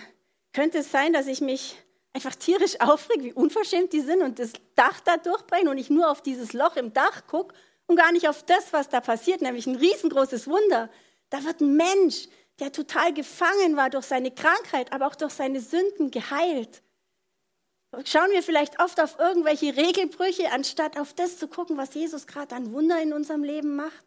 könnte 0.53 0.79
es 0.79 0.91
sein, 0.91 1.11
dass 1.11 1.27
ich 1.27 1.41
mich 1.41 1.75
einfach 2.13 2.35
tierisch 2.35 2.79
aufregt, 2.79 3.23
wie 3.23 3.33
unverschämt 3.33 3.93
die 3.93 4.01
sind 4.01 4.21
und 4.21 4.39
das 4.39 4.53
Dach 4.75 4.99
da 4.99 5.17
durchbrechen 5.17 5.67
und 5.67 5.77
ich 5.77 5.89
nur 5.89 6.09
auf 6.09 6.21
dieses 6.21 6.53
Loch 6.53 6.75
im 6.75 6.93
Dach 6.93 7.27
gucke 7.27 7.55
und 7.87 7.95
gar 7.95 8.11
nicht 8.11 8.29
auf 8.29 8.43
das, 8.43 8.73
was 8.73 8.89
da 8.89 9.01
passiert, 9.01 9.41
nämlich 9.41 9.67
ein 9.67 9.75
riesengroßes 9.75 10.47
Wunder. 10.47 10.89
Da 11.29 11.43
wird 11.43 11.61
ein 11.61 11.75
Mensch, 11.75 12.27
der 12.59 12.71
total 12.71 13.13
gefangen 13.13 13.75
war 13.75 13.89
durch 13.89 14.05
seine 14.05 14.31
Krankheit, 14.31 14.93
aber 14.93 15.07
auch 15.07 15.15
durch 15.15 15.33
seine 15.33 15.59
Sünden 15.59 16.11
geheilt. 16.11 16.81
Schauen 18.03 18.31
wir 18.31 18.43
vielleicht 18.43 18.79
oft 18.79 18.99
auf 18.99 19.17
irgendwelche 19.19 19.75
Regelbrüche, 19.75 20.51
anstatt 20.51 20.99
auf 20.99 21.13
das 21.13 21.37
zu 21.37 21.47
gucken, 21.47 21.77
was 21.77 21.93
Jesus 21.93 22.27
gerade 22.27 22.55
an 22.55 22.73
Wunder 22.73 23.01
in 23.01 23.13
unserem 23.13 23.43
Leben 23.43 23.75
macht. 23.75 24.04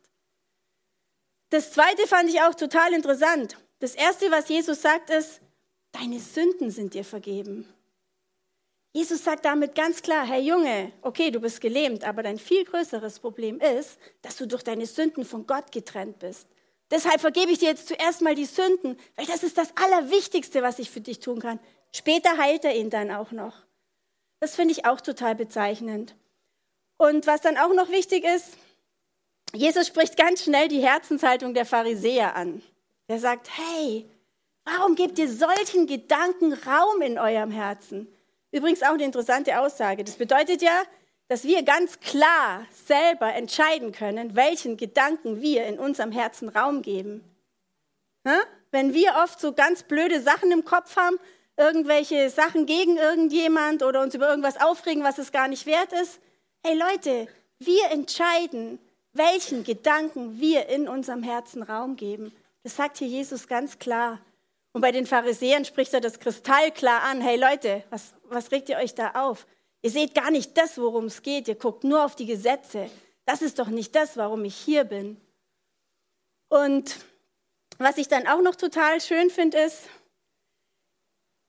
Das 1.50 1.72
zweite 1.72 2.06
fand 2.06 2.28
ich 2.28 2.40
auch 2.42 2.54
total 2.54 2.92
interessant. 2.92 3.56
Das 3.80 3.94
erste, 3.94 4.30
was 4.30 4.48
Jesus 4.48 4.82
sagt, 4.82 5.10
ist, 5.10 5.40
deine 5.92 6.20
Sünden 6.20 6.70
sind 6.70 6.94
dir 6.94 7.04
vergeben. 7.04 7.72
Jesus 8.92 9.22
sagt 9.22 9.44
damit 9.44 9.74
ganz 9.74 10.02
klar, 10.02 10.26
Herr 10.26 10.40
Junge, 10.40 10.92
okay, 11.02 11.30
du 11.30 11.40
bist 11.40 11.60
gelähmt, 11.60 12.04
aber 12.04 12.22
dein 12.22 12.38
viel 12.38 12.64
größeres 12.64 13.20
Problem 13.20 13.60
ist, 13.60 13.98
dass 14.22 14.36
du 14.36 14.46
durch 14.46 14.62
deine 14.62 14.86
Sünden 14.86 15.24
von 15.24 15.46
Gott 15.46 15.72
getrennt 15.72 16.18
bist. 16.18 16.48
Deshalb 16.90 17.20
vergebe 17.20 17.52
ich 17.52 17.58
dir 17.58 17.68
jetzt 17.68 17.88
zuerst 17.88 18.22
mal 18.22 18.34
die 18.34 18.46
Sünden, 18.46 18.98
weil 19.16 19.26
das 19.26 19.42
ist 19.42 19.58
das 19.58 19.72
Allerwichtigste, 19.76 20.62
was 20.62 20.78
ich 20.78 20.90
für 20.90 21.02
dich 21.02 21.20
tun 21.20 21.38
kann. 21.38 21.60
Später 21.92 22.38
heilt 22.38 22.64
er 22.64 22.74
ihn 22.74 22.90
dann 22.90 23.10
auch 23.10 23.30
noch. 23.30 23.54
Das 24.40 24.56
finde 24.56 24.72
ich 24.72 24.86
auch 24.86 25.00
total 25.00 25.34
bezeichnend. 25.34 26.14
Und 26.96 27.26
was 27.26 27.40
dann 27.42 27.58
auch 27.58 27.74
noch 27.74 27.90
wichtig 27.90 28.24
ist, 28.24 28.56
Jesus 29.54 29.86
spricht 29.86 30.16
ganz 30.16 30.44
schnell 30.44 30.68
die 30.68 30.82
Herzenshaltung 30.82 31.54
der 31.54 31.66
Pharisäer 31.66 32.36
an. 32.36 32.62
Er 33.06 33.18
sagt, 33.18 33.48
hey, 33.56 34.08
warum 34.64 34.94
gebt 34.94 35.18
ihr 35.18 35.28
solchen 35.28 35.86
Gedanken 35.86 36.52
Raum 36.52 37.00
in 37.00 37.18
eurem 37.18 37.50
Herzen? 37.50 38.06
Übrigens 38.52 38.82
auch 38.82 38.92
eine 38.92 39.04
interessante 39.04 39.58
Aussage. 39.58 40.04
Das 40.04 40.16
bedeutet 40.16 40.62
ja, 40.62 40.82
dass 41.28 41.44
wir 41.44 41.62
ganz 41.62 42.00
klar 42.00 42.66
selber 42.86 43.34
entscheiden 43.34 43.92
können, 43.92 44.36
welchen 44.36 44.76
Gedanken 44.76 45.40
wir 45.42 45.66
in 45.66 45.78
unserem 45.78 46.12
Herzen 46.12 46.48
Raum 46.48 46.82
geben. 46.82 47.22
Wenn 48.70 48.92
wir 48.92 49.14
oft 49.22 49.40
so 49.40 49.52
ganz 49.52 49.82
blöde 49.82 50.20
Sachen 50.20 50.52
im 50.52 50.64
Kopf 50.64 50.96
haben, 50.96 51.16
irgendwelche 51.56 52.30
Sachen 52.30 52.66
gegen 52.66 52.96
irgendjemand 52.96 53.82
oder 53.82 54.02
uns 54.02 54.14
über 54.14 54.28
irgendwas 54.28 54.60
aufregen, 54.60 55.02
was 55.02 55.18
es 55.18 55.32
gar 55.32 55.48
nicht 55.48 55.66
wert 55.66 55.92
ist. 55.92 56.20
Hey 56.62 56.78
Leute, 56.78 57.28
wir 57.58 57.90
entscheiden, 57.90 58.78
welchen 59.12 59.64
Gedanken 59.64 60.40
wir 60.40 60.68
in 60.68 60.88
unserem 60.88 61.22
Herzen 61.22 61.62
Raum 61.62 61.96
geben. 61.96 62.32
Das 62.62 62.76
sagt 62.76 62.98
hier 62.98 63.08
Jesus 63.08 63.48
ganz 63.48 63.78
klar. 63.78 64.20
Und 64.72 64.82
bei 64.82 64.92
den 64.92 65.06
Pharisäern 65.06 65.64
spricht 65.64 65.94
er 65.94 66.00
das 66.00 66.20
kristallklar 66.20 67.02
an. 67.02 67.20
Hey 67.20 67.38
Leute, 67.38 67.82
was, 67.90 68.14
was 68.24 68.50
regt 68.52 68.68
ihr 68.68 68.76
euch 68.76 68.94
da 68.94 69.12
auf? 69.12 69.46
Ihr 69.82 69.90
seht 69.90 70.14
gar 70.14 70.30
nicht 70.30 70.56
das, 70.56 70.78
worum 70.78 71.06
es 71.06 71.22
geht. 71.22 71.48
Ihr 71.48 71.54
guckt 71.54 71.84
nur 71.84 72.04
auf 72.04 72.16
die 72.16 72.26
Gesetze. 72.26 72.90
Das 73.24 73.42
ist 73.42 73.58
doch 73.58 73.68
nicht 73.68 73.94
das, 73.94 74.16
warum 74.16 74.44
ich 74.44 74.56
hier 74.56 74.84
bin. 74.84 75.20
Und 76.48 76.96
was 77.78 77.98
ich 77.98 78.08
dann 78.08 78.26
auch 78.26 78.40
noch 78.40 78.56
total 78.56 79.00
schön 79.00 79.30
finde, 79.30 79.58
ist, 79.58 79.88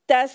dass 0.07 0.33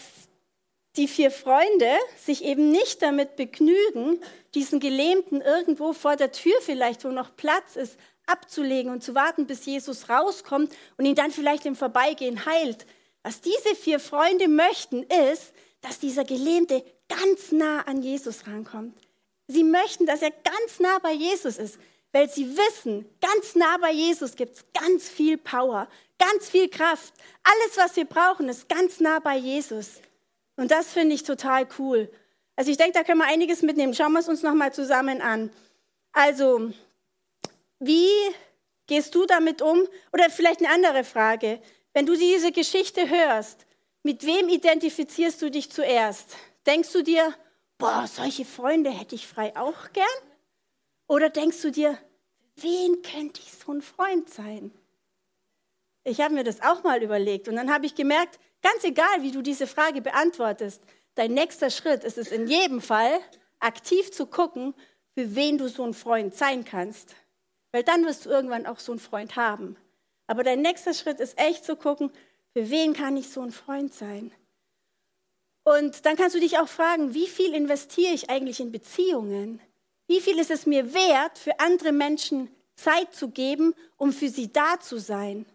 die 0.97 1.09
vier 1.09 1.31
Freunde 1.31 1.91
sich 2.17 2.45
eben 2.45 2.71
nicht 2.71 3.03
damit 3.03 3.37
begnügen, 3.37 4.21
diesen 4.55 4.79
Gelähmten 4.79 5.41
irgendwo 5.41 5.93
vor 5.93 6.17
der 6.17 6.33
Tür 6.33 6.55
vielleicht, 6.61 7.05
wo 7.05 7.09
noch 7.09 7.35
Platz 7.37 7.77
ist, 7.77 7.99
abzulegen 8.27 8.93
und 8.93 9.03
zu 9.03 9.15
warten, 9.15 9.47
bis 9.47 9.67
Jesus 9.67 10.09
rauskommt 10.09 10.73
und 10.97 11.05
ihn 11.05 11.15
dann 11.15 11.31
vielleicht 11.31 11.67
im 11.67 11.77
Vorbeigehen 11.77 12.47
heilt. 12.47 12.87
Was 13.23 13.41
diese 13.41 13.75
vier 13.75 14.01
Freunde 14.01 14.49
möchten, 14.49 15.03
ist, 15.03 15.53
dass 15.81 15.99
dieser 15.99 16.25
Gelähmte 16.25 16.85
ganz 17.09 17.53
nah 17.53 17.81
an 17.83 18.03
Jesus 18.03 18.47
rankommt. 18.47 18.97
Sie 19.47 19.65
möchten, 19.65 20.07
dass 20.07 20.23
er 20.23 20.31
ganz 20.31 20.81
nah 20.81 20.99
bei 21.01 21.13
Jesus 21.13 21.59
ist, 21.59 21.79
weil 22.13 22.31
sie 22.31 22.57
wissen, 22.57 23.05
ganz 23.21 23.55
nah 23.55 23.77
bei 23.79 23.93
Jesus 23.93 24.37
gibt 24.37 24.57
es 24.57 24.65
ganz 24.73 25.09
viel 25.09 25.37
Power, 25.37 25.89
ganz 26.19 26.49
viel 26.49 26.69
Kraft. 26.69 27.13
Alles, 27.43 27.77
was 27.77 27.97
wir 27.97 28.05
brauchen, 28.05 28.49
ist 28.49 28.69
ganz 28.69 29.01
nah 29.01 29.19
bei 29.19 29.37
Jesus. 29.37 30.01
Und 30.57 30.71
das 30.71 30.93
finde 30.93 31.15
ich 31.15 31.23
total 31.23 31.67
cool. 31.79 32.11
Also 32.57 32.71
ich 32.71 32.77
denke, 32.77 32.93
da 32.93 33.05
können 33.05 33.19
wir 33.19 33.27
einiges 33.27 33.63
mitnehmen. 33.63 33.95
Schauen 33.95 34.13
wir 34.13 34.21
es 34.21 34.29
uns 34.29 34.43
nochmal 34.43 34.73
zusammen 34.73 35.21
an. 35.21 35.51
Also, 36.13 36.73
wie 37.81 38.09
gehst 38.87 39.15
du 39.15 39.27
damit 39.27 39.63
um? 39.63 39.87
Oder 40.13 40.31
vielleicht 40.31 40.61
eine 40.61 40.71
andere 40.73 41.05
Frage. 41.05 41.61
Wenn 41.93 42.07
du 42.07 42.17
diese 42.17 42.53
Geschichte 42.53 43.09
hörst, 43.09 43.67
mit 44.03 44.25
wem 44.25 44.49
identifizierst 44.49 45.41
du 45.43 45.51
dich 45.51 45.71
zuerst? 45.71 46.37
Denkst 46.67 46.93
du 46.93 47.03
dir, 47.03 47.35
boah, 47.79 48.07
solche 48.07 48.45
Freunde 48.45 48.91
hätte 48.91 49.15
ich 49.15 49.27
frei 49.27 49.57
auch 49.57 49.93
gern? 49.93 50.07
Oder 51.07 51.31
denkst 51.31 51.61
du 51.63 51.71
dir, 51.71 51.99
wen 52.57 53.03
könnte 53.03 53.41
ich 53.41 53.53
so 53.53 53.73
ein 53.73 53.83
Freund 53.83 54.31
sein? 54.31 54.73
Ich 56.05 56.21
habe 56.21 56.35
mir 56.35 56.45
das 56.45 56.61
auch 56.61 56.83
mal 56.83 57.03
überlegt 57.03 57.49
und 57.49 57.57
dann 57.57 57.73
habe 57.73 57.87
ich 57.87 57.95
gemerkt, 57.95 58.39
ganz 58.65 58.83
egal, 58.83 59.23
wie 59.23 59.31
du 59.31 59.43
diese 59.43 59.69
Frage 59.69 60.01
beantwortest, 60.01 60.83
dein 61.15 61.35
nächster 61.35 61.71
Schritt 61.71 62.03
ist 62.03 62.19
es 62.19 62.33
in 62.33 62.49
jedem 62.49 62.81
Fall, 62.81 63.21
aktiv 63.61 64.11
zu 64.11 64.27
gucken, 64.27 64.75
für 65.15 65.37
wen 65.37 65.59
du 65.59 65.69
so 65.69 65.85
ein 65.85 65.95
Freund 65.95 66.35
sein 66.35 66.65
kannst. 66.65 67.15
Weil 67.71 67.85
dann 67.85 68.05
wirst 68.05 68.27
du 68.27 68.31
irgendwann 68.31 68.67
auch 68.67 68.81
so 68.81 68.93
einen 68.93 68.99
Freund 68.99 69.37
haben. 69.37 69.77
Aber 70.27 70.43
dein 70.43 70.63
nächster 70.63 70.95
Schritt 70.95 71.21
ist 71.21 71.39
echt 71.39 71.65
zu 71.65 71.77
gucken, 71.77 72.11
für 72.53 72.71
wen 72.71 72.95
kann 72.95 73.17
ich 73.17 73.29
so 73.29 73.43
ein 73.43 73.53
Freund 73.53 73.95
sein? 73.95 74.33
Und 75.65 76.07
dann 76.07 76.17
kannst 76.17 76.35
du 76.35 76.41
dich 76.41 76.59
auch 76.59 76.69
fragen, 76.69 77.15
wie 77.15 77.27
viel 77.27 77.55
investiere 77.55 78.13
ich 78.13 78.31
eigentlich 78.31 78.61
in 78.61 78.73
Beziehungen? 78.73 79.61
Wie 80.07 80.21
viel 80.21 80.39
ist 80.39 80.51
es 80.51 80.67
mir 80.67 80.95
wert, 80.95 81.39
für 81.39 81.59
andere 81.61 81.93
Menschen 81.93 82.51
Zeit 82.77 83.15
zu 83.15 83.29
geben, 83.29 83.75
um 83.97 84.13
für 84.13 84.29
sie 84.29 84.53
da 84.53 84.79
zu 84.81 84.99
sein? 84.99 85.47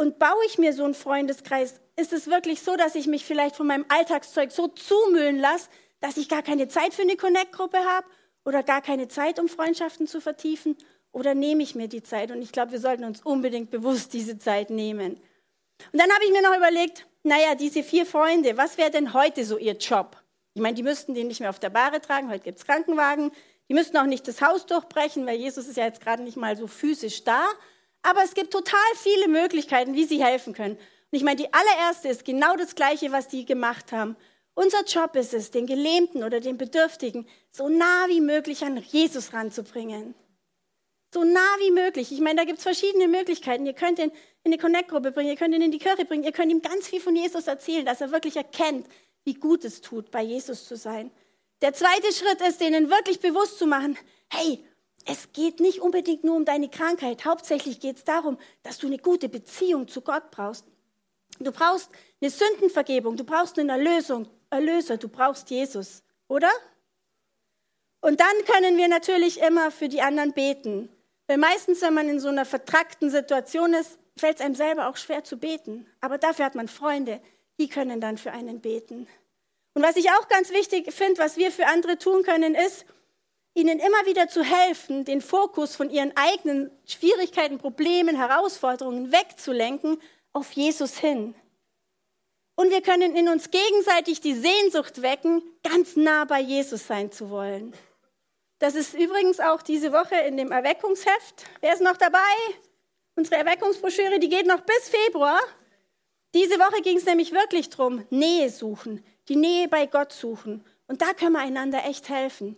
Und 0.00 0.18
baue 0.18 0.46
ich 0.46 0.56
mir 0.56 0.72
so 0.72 0.84
einen 0.84 0.94
Freundeskreis, 0.94 1.78
ist 1.94 2.14
es 2.14 2.26
wirklich 2.26 2.62
so, 2.62 2.74
dass 2.74 2.94
ich 2.94 3.06
mich 3.06 3.26
vielleicht 3.26 3.54
von 3.54 3.66
meinem 3.66 3.84
Alltagszeug 3.88 4.50
so 4.50 4.66
zumüllen 4.66 5.38
lasse, 5.38 5.68
dass 6.00 6.16
ich 6.16 6.30
gar 6.30 6.40
keine 6.40 6.68
Zeit 6.68 6.94
für 6.94 7.02
eine 7.02 7.16
Connect-Gruppe 7.16 7.76
habe 7.76 8.06
oder 8.46 8.62
gar 8.62 8.80
keine 8.80 9.08
Zeit, 9.08 9.38
um 9.38 9.46
Freundschaften 9.46 10.06
zu 10.06 10.22
vertiefen? 10.22 10.78
Oder 11.12 11.34
nehme 11.34 11.62
ich 11.62 11.74
mir 11.74 11.86
die 11.86 12.02
Zeit? 12.02 12.30
Und 12.30 12.40
ich 12.40 12.50
glaube, 12.50 12.72
wir 12.72 12.80
sollten 12.80 13.04
uns 13.04 13.20
unbedingt 13.20 13.70
bewusst 13.70 14.14
diese 14.14 14.38
Zeit 14.38 14.70
nehmen. 14.70 15.20
Und 15.92 16.00
dann 16.00 16.10
habe 16.10 16.24
ich 16.24 16.32
mir 16.32 16.40
noch 16.40 16.56
überlegt, 16.56 17.06
naja, 17.22 17.54
diese 17.54 17.82
vier 17.82 18.06
Freunde, 18.06 18.56
was 18.56 18.78
wäre 18.78 18.90
denn 18.90 19.12
heute 19.12 19.44
so 19.44 19.58
ihr 19.58 19.76
Job? 19.76 20.16
Ich 20.54 20.62
meine, 20.62 20.76
die 20.76 20.82
müssten 20.82 21.12
den 21.12 21.28
nicht 21.28 21.40
mehr 21.40 21.50
auf 21.50 21.60
der 21.60 21.68
Bahre 21.68 22.00
tragen, 22.00 22.30
heute 22.30 22.44
gibt 22.44 22.58
es 22.58 22.64
Krankenwagen. 22.64 23.32
Die 23.68 23.74
müssten 23.74 23.98
auch 23.98 24.06
nicht 24.06 24.26
das 24.26 24.40
Haus 24.40 24.64
durchbrechen, 24.64 25.26
weil 25.26 25.36
Jesus 25.36 25.68
ist 25.68 25.76
ja 25.76 25.84
jetzt 25.84 26.00
gerade 26.00 26.22
nicht 26.22 26.38
mal 26.38 26.56
so 26.56 26.66
physisch 26.66 27.22
da. 27.22 27.46
Aber 28.02 28.22
es 28.24 28.34
gibt 28.34 28.52
total 28.52 28.78
viele 28.96 29.28
Möglichkeiten, 29.28 29.94
wie 29.94 30.04
sie 30.04 30.24
helfen 30.24 30.54
können. 30.54 30.76
Und 30.76 31.16
ich 31.16 31.22
meine, 31.22 31.36
die 31.36 31.52
allererste 31.52 32.08
ist 32.08 32.24
genau 32.24 32.56
das 32.56 32.74
Gleiche, 32.74 33.12
was 33.12 33.28
die 33.28 33.44
gemacht 33.44 33.92
haben. 33.92 34.16
Unser 34.54 34.84
Job 34.84 35.16
ist 35.16 35.34
es, 35.34 35.50
den 35.50 35.66
Gelähmten 35.66 36.24
oder 36.24 36.40
den 36.40 36.56
Bedürftigen 36.58 37.26
so 37.50 37.68
nah 37.68 38.06
wie 38.08 38.20
möglich 38.20 38.62
an 38.64 38.76
Jesus 38.76 39.32
ranzubringen. 39.32 40.14
So 41.12 41.24
nah 41.24 41.56
wie 41.58 41.72
möglich. 41.72 42.12
Ich 42.12 42.20
meine, 42.20 42.36
da 42.36 42.44
gibt 42.44 42.58
es 42.58 42.64
verschiedene 42.64 43.08
Möglichkeiten. 43.08 43.66
Ihr 43.66 43.72
könnt 43.72 43.98
ihn 43.98 44.12
in 44.44 44.52
die 44.52 44.58
Connect-Gruppe 44.58 45.12
bringen, 45.12 45.30
ihr 45.30 45.36
könnt 45.36 45.54
ihn 45.54 45.62
in 45.62 45.72
die 45.72 45.78
Kirche 45.78 46.04
bringen, 46.04 46.24
ihr 46.24 46.32
könnt 46.32 46.52
ihm 46.52 46.62
ganz 46.62 46.88
viel 46.88 47.00
von 47.00 47.16
Jesus 47.16 47.46
erzählen, 47.46 47.84
dass 47.84 48.00
er 48.00 48.12
wirklich 48.12 48.36
erkennt, 48.36 48.86
wie 49.24 49.34
gut 49.34 49.64
es 49.64 49.80
tut, 49.80 50.10
bei 50.10 50.22
Jesus 50.22 50.66
zu 50.66 50.76
sein. 50.76 51.10
Der 51.62 51.74
zweite 51.74 52.12
Schritt 52.12 52.40
ist, 52.46 52.60
denen 52.60 52.88
wirklich 52.88 53.20
bewusst 53.20 53.58
zu 53.58 53.66
machen, 53.66 53.98
hey, 54.32 54.64
es 55.06 55.32
geht 55.32 55.60
nicht 55.60 55.80
unbedingt 55.80 56.24
nur 56.24 56.36
um 56.36 56.44
deine 56.44 56.68
Krankheit. 56.68 57.24
Hauptsächlich 57.24 57.80
geht 57.80 57.96
es 57.96 58.04
darum, 58.04 58.38
dass 58.62 58.78
du 58.78 58.86
eine 58.86 58.98
gute 58.98 59.28
Beziehung 59.28 59.88
zu 59.88 60.02
Gott 60.02 60.30
brauchst. 60.30 60.64
Du 61.38 61.52
brauchst 61.52 61.90
eine 62.20 62.30
Sündenvergebung, 62.30 63.16
du 63.16 63.24
brauchst 63.24 63.58
eine 63.58 63.72
Erlösung, 63.72 64.28
Erlöser, 64.50 64.98
du 64.98 65.08
brauchst 65.08 65.48
Jesus, 65.50 66.02
oder? 66.28 66.50
Und 68.00 68.20
dann 68.20 68.44
können 68.46 68.76
wir 68.76 68.88
natürlich 68.88 69.40
immer 69.40 69.70
für 69.70 69.88
die 69.88 70.02
anderen 70.02 70.32
beten. 70.32 70.88
Weil 71.26 71.38
meistens, 71.38 71.80
wenn 71.82 71.94
man 71.94 72.08
in 72.08 72.20
so 72.20 72.28
einer 72.28 72.44
vertrackten 72.44 73.10
Situation 73.10 73.72
ist, 73.74 73.98
fällt 74.16 74.40
es 74.40 74.44
einem 74.44 74.54
selber 74.54 74.88
auch 74.88 74.96
schwer 74.96 75.24
zu 75.24 75.38
beten. 75.38 75.86
Aber 76.00 76.18
dafür 76.18 76.44
hat 76.44 76.54
man 76.54 76.68
Freunde, 76.68 77.20
die 77.58 77.68
können 77.68 78.00
dann 78.00 78.18
für 78.18 78.32
einen 78.32 78.60
beten. 78.60 79.06
Und 79.74 79.82
was 79.82 79.96
ich 79.96 80.10
auch 80.10 80.28
ganz 80.28 80.50
wichtig 80.50 80.92
finde, 80.92 81.20
was 81.20 81.36
wir 81.36 81.52
für 81.52 81.66
andere 81.66 81.98
tun 81.98 82.22
können, 82.22 82.54
ist, 82.54 82.84
ihnen 83.54 83.78
immer 83.78 84.06
wieder 84.06 84.28
zu 84.28 84.42
helfen, 84.42 85.04
den 85.04 85.20
Fokus 85.20 85.76
von 85.76 85.90
ihren 85.90 86.16
eigenen 86.16 86.70
Schwierigkeiten, 86.86 87.58
Problemen, 87.58 88.16
Herausforderungen 88.16 89.12
wegzulenken 89.12 90.00
auf 90.32 90.52
Jesus 90.52 90.98
hin. 90.98 91.34
Und 92.54 92.70
wir 92.70 92.82
können 92.82 93.16
in 93.16 93.28
uns 93.28 93.50
gegenseitig 93.50 94.20
die 94.20 94.34
Sehnsucht 94.34 95.02
wecken, 95.02 95.42
ganz 95.62 95.96
nah 95.96 96.24
bei 96.24 96.40
Jesus 96.40 96.86
sein 96.86 97.10
zu 97.10 97.30
wollen. 97.30 97.72
Das 98.58 98.74
ist 98.74 98.92
übrigens 98.92 99.40
auch 99.40 99.62
diese 99.62 99.92
Woche 99.92 100.16
in 100.16 100.36
dem 100.36 100.52
Erweckungsheft. 100.52 101.46
Wer 101.60 101.72
ist 101.72 101.80
noch 101.80 101.96
dabei? 101.96 102.18
Unsere 103.16 103.36
Erweckungsbroschüre, 103.36 104.18
die 104.18 104.28
geht 104.28 104.46
noch 104.46 104.60
bis 104.60 104.90
Februar. 104.90 105.40
Diese 106.34 106.58
Woche 106.58 106.82
ging 106.82 106.98
es 106.98 107.06
nämlich 107.06 107.32
wirklich 107.32 107.70
darum, 107.70 108.06
Nähe 108.10 108.50
suchen, 108.50 109.04
die 109.28 109.36
Nähe 109.36 109.66
bei 109.66 109.86
Gott 109.86 110.12
suchen. 110.12 110.64
Und 110.86 111.02
da 111.02 111.14
können 111.14 111.32
wir 111.32 111.40
einander 111.40 111.84
echt 111.86 112.08
helfen. 112.08 112.56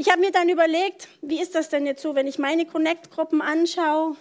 Ich 0.00 0.08
habe 0.10 0.20
mir 0.22 0.30
dann 0.30 0.48
überlegt, 0.48 1.08
wie 1.20 1.42
ist 1.42 1.54
das 1.54 1.68
denn 1.68 1.84
jetzt 1.84 2.00
so, 2.00 2.14
wenn 2.14 2.26
ich 2.26 2.38
meine 2.38 2.64
Connect-Gruppen 2.64 3.42
anschaue? 3.42 4.16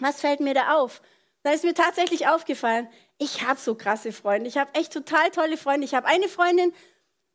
Was 0.00 0.20
fällt 0.20 0.40
mir 0.40 0.52
da 0.52 0.74
auf? 0.76 1.00
Da 1.42 1.52
ist 1.52 1.64
mir 1.64 1.72
tatsächlich 1.72 2.28
aufgefallen, 2.28 2.88
ich 3.16 3.42
habe 3.46 3.58
so 3.58 3.74
krasse 3.74 4.12
Freunde. 4.12 4.48
Ich 4.48 4.58
habe 4.58 4.74
echt 4.74 4.92
total 4.92 5.30
tolle 5.30 5.56
Freunde. 5.56 5.86
Ich 5.86 5.94
habe 5.94 6.06
eine 6.06 6.28
Freundin, 6.28 6.74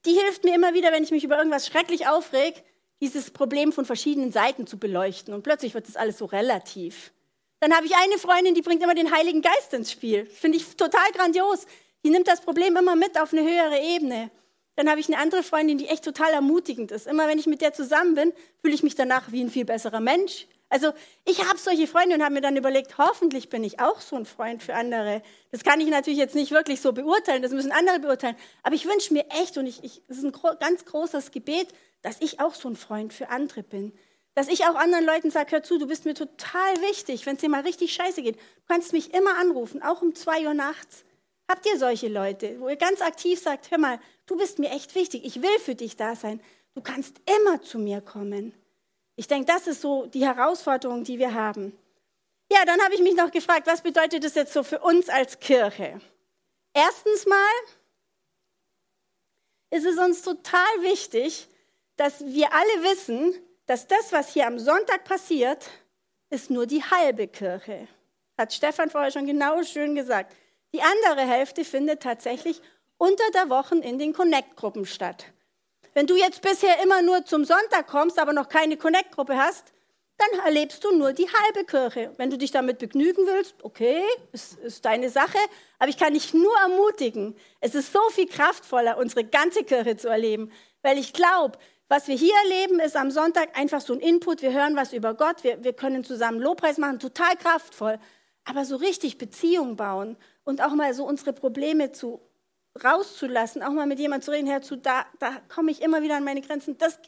die 0.05 0.11
hilft 0.11 0.43
mir 0.43 0.53
immer 0.53 0.75
wieder, 0.75 0.91
wenn 0.91 1.03
ich 1.03 1.09
mich 1.09 1.23
über 1.23 1.39
irgendwas 1.39 1.65
schrecklich 1.65 2.07
aufreg. 2.07 2.63
dieses 3.01 3.31
Problem 3.31 3.71
von 3.71 3.85
verschiedenen 3.85 4.31
Seiten 4.31 4.67
zu 4.67 4.77
beleuchten. 4.77 5.33
Und 5.33 5.41
plötzlich 5.41 5.73
wird 5.73 5.87
das 5.87 5.95
alles 5.95 6.19
so 6.19 6.25
relativ. 6.25 7.11
Dann 7.59 7.73
habe 7.75 7.87
ich 7.87 7.95
eine 7.95 8.19
Freundin, 8.19 8.53
die 8.53 8.61
bringt 8.61 8.83
immer 8.83 8.93
den 8.93 9.11
Heiligen 9.11 9.41
Geist 9.41 9.73
ins 9.73 9.91
Spiel. 9.91 10.27
Finde 10.27 10.59
ich 10.59 10.77
total 10.77 11.11
grandios. 11.11 11.65
Die 12.05 12.11
nimmt 12.11 12.27
das 12.27 12.41
Problem 12.41 12.77
immer 12.77 12.95
mit 12.95 13.19
auf 13.19 13.33
eine 13.33 13.41
höhere 13.41 13.79
Ebene. 13.79 14.29
Dann 14.75 14.89
habe 14.89 14.99
ich 14.99 15.07
eine 15.07 15.17
andere 15.17 15.43
Freundin, 15.43 15.77
die 15.77 15.87
echt 15.87 16.03
total 16.03 16.31
ermutigend 16.33 16.91
ist. 16.91 17.07
Immer 17.07 17.27
wenn 17.27 17.37
ich 17.37 17.45
mit 17.45 17.61
der 17.61 17.73
zusammen 17.73 18.15
bin, 18.15 18.33
fühle 18.61 18.73
ich 18.73 18.83
mich 18.83 18.95
danach 18.95 19.31
wie 19.31 19.41
ein 19.41 19.51
viel 19.51 19.65
besserer 19.65 19.99
Mensch. 19.99 20.47
Also 20.73 20.91
ich 21.23 21.47
habe 21.47 21.59
solche 21.59 21.85
Freunde 21.85 22.15
und 22.15 22.23
habe 22.23 22.33
mir 22.33 22.41
dann 22.41 22.57
überlegt, 22.57 22.97
hoffentlich 22.97 23.49
bin 23.49 23.63
ich 23.63 23.79
auch 23.79 24.01
so 24.01 24.15
ein 24.15 24.25
Freund 24.25 24.63
für 24.63 24.73
andere. 24.73 25.21
Das 25.51 25.63
kann 25.63 25.79
ich 25.79 25.87
natürlich 25.87 26.17
jetzt 26.17 26.33
nicht 26.33 26.49
wirklich 26.49 26.81
so 26.81 26.93
beurteilen, 26.93 27.43
das 27.43 27.51
müssen 27.51 27.71
andere 27.71 27.99
beurteilen. 27.99 28.35
Aber 28.63 28.73
ich 28.73 28.87
wünsche 28.87 29.13
mir 29.13 29.23
echt, 29.29 29.55
und 29.59 29.67
ich, 29.67 29.83
ich, 29.83 30.01
ist 30.09 30.23
ein 30.23 30.31
ganz 30.59 30.85
großes 30.85 31.29
Gebet, 31.29 31.67
dass 32.01 32.19
ich 32.21 32.39
auch 32.39 32.55
so 32.55 32.67
ein 32.69 32.75
Freund 32.75 33.13
für 33.13 33.29
andere 33.29 33.61
bin. 33.61 33.93
Dass 34.33 34.47
ich 34.47 34.65
auch 34.65 34.73
anderen 34.73 35.05
Leuten 35.05 35.29
sage, 35.29 35.51
hör 35.51 35.61
zu, 35.61 35.77
du 35.77 35.85
bist 35.85 36.05
mir 36.05 36.15
total 36.15 36.81
wichtig, 36.89 37.27
wenn 37.27 37.35
es 37.35 37.41
dir 37.41 37.49
mal 37.49 37.61
richtig 37.61 37.93
scheiße 37.93 38.23
geht. 38.23 38.37
Du 38.37 38.41
kannst 38.67 38.93
mich 38.93 39.13
immer 39.13 39.37
anrufen, 39.37 39.83
auch 39.83 40.01
um 40.01 40.15
zwei 40.15 40.47
Uhr 40.47 40.55
nachts. 40.55 41.05
Habt 41.47 41.67
ihr 41.67 41.77
solche 41.77 42.07
Leute, 42.07 42.59
wo 42.59 42.67
ihr 42.67 42.77
ganz 42.77 42.99
aktiv 43.01 43.39
sagt, 43.39 43.69
hör 43.69 43.77
mal, 43.77 43.99
du 44.25 44.37
bist 44.37 44.59
mir 44.59 44.71
echt 44.71 44.95
wichtig, 44.95 45.25
ich 45.25 45.41
will 45.41 45.59
für 45.59 45.75
dich 45.75 45.95
da 45.95 46.15
sein. 46.15 46.41
Du 46.73 46.81
kannst 46.81 47.21
immer 47.37 47.61
zu 47.61 47.77
mir 47.79 48.01
kommen. 48.01 48.53
Ich 49.15 49.27
denke, 49.27 49.45
das 49.45 49.67
ist 49.67 49.81
so 49.81 50.07
die 50.07 50.25
Herausforderung, 50.25 51.03
die 51.03 51.19
wir 51.19 51.33
haben. 51.33 51.77
Ja, 52.51 52.65
dann 52.65 52.81
habe 52.81 52.95
ich 52.95 53.01
mich 53.01 53.15
noch 53.15 53.31
gefragt, 53.31 53.67
was 53.67 53.81
bedeutet 53.81 54.23
das 54.23 54.35
jetzt 54.35 54.53
so 54.53 54.63
für 54.63 54.79
uns 54.79 55.09
als 55.09 55.39
Kirche? 55.39 55.99
Erstens 56.73 57.25
mal 57.25 57.51
ist 59.69 59.85
es 59.85 59.97
uns 59.97 60.21
total 60.21 60.81
wichtig, 60.81 61.47
dass 61.95 62.25
wir 62.25 62.53
alle 62.53 62.91
wissen, 62.91 63.33
dass 63.65 63.87
das, 63.87 64.11
was 64.11 64.33
hier 64.33 64.47
am 64.47 64.59
Sonntag 64.59 65.03
passiert, 65.03 65.69
ist 66.29 66.49
nur 66.49 66.65
die 66.65 66.83
halbe 66.83 67.27
Kirche. 67.27 67.87
Hat 68.37 68.53
Stefan 68.53 68.89
vorher 68.89 69.11
schon 69.11 69.27
genau 69.27 69.61
schön 69.63 69.95
gesagt. 69.95 70.35
Die 70.73 70.81
andere 70.81 71.21
Hälfte 71.21 71.63
findet 71.63 72.01
tatsächlich 72.01 72.61
unter 72.97 73.23
der 73.33 73.49
Woche 73.49 73.75
in 73.77 73.99
den 73.99 74.13
Connect-Gruppen 74.13 74.85
statt. 74.85 75.25
Wenn 75.93 76.07
du 76.07 76.15
jetzt 76.15 76.41
bisher 76.41 76.81
immer 76.81 77.01
nur 77.01 77.25
zum 77.25 77.45
Sonntag 77.45 77.87
kommst, 77.87 78.17
aber 78.17 78.33
noch 78.33 78.49
keine 78.49 78.77
Connect-Gruppe 78.77 79.37
hast, 79.37 79.73
dann 80.17 80.39
erlebst 80.41 80.83
du 80.83 80.95
nur 80.95 81.13
die 81.13 81.27
halbe 81.27 81.65
Kirche. 81.65 82.13
Wenn 82.17 82.29
du 82.29 82.37
dich 82.37 82.51
damit 82.51 82.79
begnügen 82.79 83.25
willst, 83.25 83.55
okay, 83.63 84.03
ist, 84.31 84.57
ist 84.59 84.85
deine 84.85 85.09
Sache. 85.09 85.37
Aber 85.79 85.89
ich 85.89 85.97
kann 85.97 86.13
dich 86.13 86.33
nur 86.33 86.53
ermutigen, 86.61 87.35
es 87.59 87.75
ist 87.75 87.91
so 87.91 87.99
viel 88.11 88.27
kraftvoller, 88.27 88.97
unsere 88.97 89.23
ganze 89.23 89.63
Kirche 89.63 89.97
zu 89.97 90.07
erleben. 90.07 90.51
Weil 90.81 90.97
ich 90.97 91.13
glaube, 91.13 91.57
was 91.89 92.07
wir 92.07 92.15
hier 92.15 92.33
erleben, 92.43 92.79
ist 92.79 92.95
am 92.95 93.11
Sonntag 93.11 93.57
einfach 93.57 93.81
so 93.81 93.93
ein 93.93 93.99
Input. 93.99 94.41
Wir 94.41 94.53
hören 94.53 94.75
was 94.75 94.93
über 94.93 95.13
Gott, 95.13 95.43
wir, 95.43 95.63
wir 95.63 95.73
können 95.73 96.03
zusammen 96.03 96.39
Lobpreis 96.39 96.77
machen, 96.77 96.99
total 96.99 97.35
kraftvoll. 97.35 97.99
Aber 98.45 98.65
so 98.65 98.75
richtig 98.75 99.17
Beziehung 99.17 99.75
bauen 99.75 100.17
und 100.43 100.61
auch 100.61 100.73
mal 100.73 100.93
so 100.93 101.05
unsere 101.05 101.33
Probleme 101.33 101.91
zu 101.91 102.21
rauszulassen, 102.81 103.63
auch 103.63 103.71
mal 103.71 103.85
mit 103.85 103.99
jemandem 103.99 104.25
zu 104.25 104.31
reden, 104.31 104.47
herzu, 104.47 104.75
da, 104.75 105.05
da 105.19 105.41
komme 105.47 105.71
ich 105.71 105.81
immer 105.81 106.01
wieder 106.01 106.15
an 106.15 106.23
meine 106.23 106.41
Grenzen. 106.41 106.77
Das, 106.77 106.99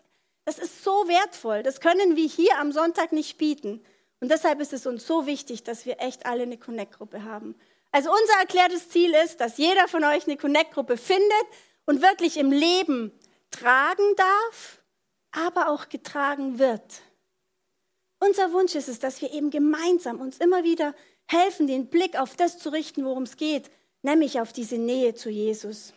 das 0.46 0.60
ist 0.60 0.84
so 0.84 1.08
wertvoll. 1.08 1.64
Das 1.64 1.80
können 1.80 2.16
wir 2.16 2.28
hier 2.28 2.60
am 2.60 2.72
Sonntag 2.72 3.12
nicht 3.12 3.38
bieten. 3.38 3.84
Und 4.20 4.32
deshalb 4.32 4.60
ist 4.62 4.74
es 4.74 4.86
uns 4.86 5.06
so 5.06 5.26
wichtig, 5.26 5.64
dass 5.64 5.86
wir 5.86 6.00
echt 6.00 6.26
alle 6.26 6.44
eine 6.44 6.58
Connect-Gruppe 6.58 7.24
haben. 7.24 7.56
Also 7.92 8.12
unser 8.12 8.40
erklärtes 8.40 8.90
Ziel 8.90 9.14
ist, 9.24 9.40
dass 9.40 9.58
jeder 9.58 9.88
von 9.88 10.04
euch 10.04 10.28
eine 10.28 10.38
Connect-Gruppe 10.38 10.98
findet 10.98 11.46
und 11.86 12.02
wirklich 12.02 12.38
im 12.38 12.52
Leben 12.52 13.12
tragen 13.52 14.16
darf, 14.16 14.82
aber 15.32 15.70
auch 15.70 15.90
getragen 15.90 16.60
wird. 16.60 17.02
Unser 18.20 18.54
Wunsch 18.54 18.76
ist 18.76 18.88
es, 18.88 19.00
dass 19.00 19.22
wir 19.22 19.32
eben 19.32 19.50
gemeinsam 19.50 20.20
uns 20.20 20.38
immer 20.38 20.64
wieder 20.64 20.94
helfen, 21.28 21.68
den 21.68 21.88
Blick 21.90 22.20
auf 22.20 22.36
das 22.36 22.58
zu 22.58 22.70
richten, 22.70 23.06
worum 23.06 23.24
es 23.24 23.38
geht, 23.38 23.70
nämlich 24.06 24.40
auf 24.40 24.54
diese 24.54 24.78
Nähe 24.78 25.14
zu 25.16 25.30
Jesus. 25.30 25.94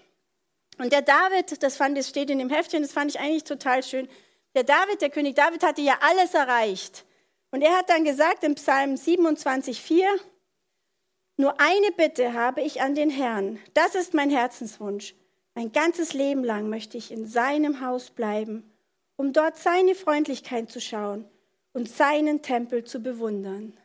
Und 0.79 0.93
der 0.93 1.03
David, 1.03 1.63
das 1.63 1.77
fand, 1.77 1.97
das 1.97 2.09
steht 2.09 2.31
in 2.31 2.39
dem 2.39 2.51
Heftchen, 2.51 2.83
das 2.83 2.93
fand 2.93 3.13
ich 3.13 3.21
eigentlich 3.21 3.45
total 3.45 3.83
schön. 3.83 4.09
Der 4.55 4.65
David, 4.65 5.01
der 5.01 5.11
König 5.11 5.37
David 5.37 5.63
hatte 5.63 5.83
ja 5.83 5.99
alles 6.01 6.35
erreicht. 6.35 7.05
Und 7.51 7.63
er 7.63 7.77
hat 7.77 7.89
dann 7.91 8.05
gesagt 8.05 8.45
im 8.45 8.55
Psalm 8.57 8.95
27,4, 8.95 10.05
nur 11.37 11.61
eine 11.61 11.93
Bitte 11.97 12.33
habe 12.33 12.63
ich 12.63 12.81
an 12.83 12.95
den 12.97 13.11
Herrn. 13.11 13.61
Das 13.73 13.95
ist 13.95 14.13
mein 14.13 14.31
Herzenswunsch. 14.31 15.15
Mein 15.55 15.71
ganzes 15.71 16.13
Leben 16.13 16.43
lang 16.43 16.69
möchte 16.69 16.99
ich 16.99 17.13
in 17.13 17.27
seinem 17.27 17.81
Haus 17.81 18.11
bleiben, 18.11 18.71
um 19.17 19.33
dort 19.33 19.57
seine 19.57 19.95
Freundlichkeit 19.95 20.71
zu 20.71 20.81
schauen 20.81 21.25
und 21.73 21.89
seinen 21.89 22.43
Tempel 22.43 22.85
zu 22.85 23.01
bewundern. 23.01 23.77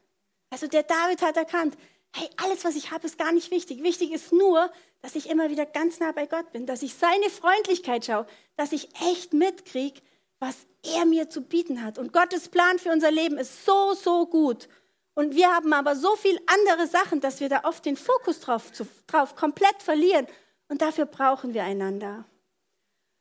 Also 0.50 0.68
der 0.68 0.84
David 0.84 1.22
hat 1.22 1.38
erkannt, 1.38 1.78
hey, 2.14 2.30
alles, 2.38 2.64
was 2.64 2.76
ich 2.76 2.92
habe, 2.92 3.06
ist 3.06 3.18
gar 3.18 3.32
nicht 3.32 3.52
wichtig. 3.52 3.84
Wichtig 3.84 4.12
ist 4.12 4.32
nur, 4.32 4.72
dass 5.02 5.16
ich 5.16 5.30
immer 5.30 5.50
wieder 5.50 5.66
ganz 5.66 6.00
nah 6.00 6.12
bei 6.12 6.28
Gott 6.28 6.52
bin, 6.52 6.66
dass 6.66 6.84
ich 6.84 6.94
seine 6.94 7.30
Freundlichkeit 7.30 8.06
schaue, 8.06 8.28
dass 8.56 8.72
ich 8.72 8.90
echt 9.10 9.34
mitkriege, 9.34 10.00
was 10.40 10.68
er 10.84 11.06
mir 11.06 11.30
zu 11.30 11.42
bieten 11.42 11.84
hat. 11.84 11.98
Und 11.98 12.14
Gottes 12.14 12.50
Plan 12.50 12.78
für 12.78 12.92
unser 12.92 13.12
Leben 13.12 13.38
ist 13.38 13.66
so, 13.66 13.94
so 13.94 14.28
gut. 14.28 14.68
Und 15.16 15.36
wir 15.36 15.54
haben 15.54 15.74
aber 15.74 15.96
so 15.96 16.16
viel 16.16 16.40
andere 16.48 16.88
Sachen, 16.88 17.20
dass 17.20 17.40
wir 17.40 17.50
da 17.50 17.62
oft 17.64 17.86
den 17.86 17.98
Fokus 17.98 18.40
drauf, 18.40 18.72
drauf 19.08 19.36
komplett 19.36 19.82
verlieren. 19.82 20.28
Und 20.68 20.82
dafür 20.82 21.06
brauchen 21.06 21.54
wir 21.54 21.64
einander. 21.64 22.26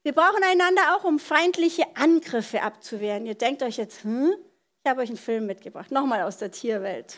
Wir 0.02 0.12
brauchen 0.12 0.42
einander 0.42 0.96
auch, 0.96 1.05
um 1.05 1.18
feindliche 1.18 1.85
Angriffe 1.96 2.62
abzuwehren. 2.62 3.24
Ihr 3.24 3.37
denkt 3.37 3.62
euch 3.62 3.76
jetzt, 3.76 4.05
hm? 4.05 4.35
ich 4.83 4.90
habe 4.90 5.02
euch 5.02 5.09
einen 5.09 5.18
Film 5.18 5.46
mitgebracht, 5.46 5.92
nochmal 5.92 6.22
aus 6.22 6.38
der 6.38 6.50
Tierwelt. 6.50 7.16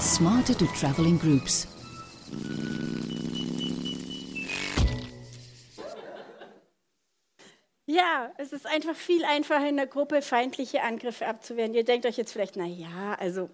Smarter 0.00 0.54
to 0.54 0.66
travel 0.66 1.06
in 1.06 1.18
groups. 1.18 1.66
Ja, 7.86 8.32
es 8.38 8.52
ist 8.52 8.66
einfach 8.66 8.96
viel 8.96 9.24
einfacher 9.24 9.68
in 9.68 9.76
der 9.76 9.86
Gruppe 9.86 10.22
feindliche 10.22 10.82
Angriffe 10.82 11.26
abzuwehren. 11.26 11.74
Ihr 11.74 11.84
denkt 11.84 12.06
euch 12.06 12.16
jetzt 12.16 12.32
vielleicht, 12.32 12.56
na 12.56 12.64
ja, 12.64 13.14
also 13.18 13.50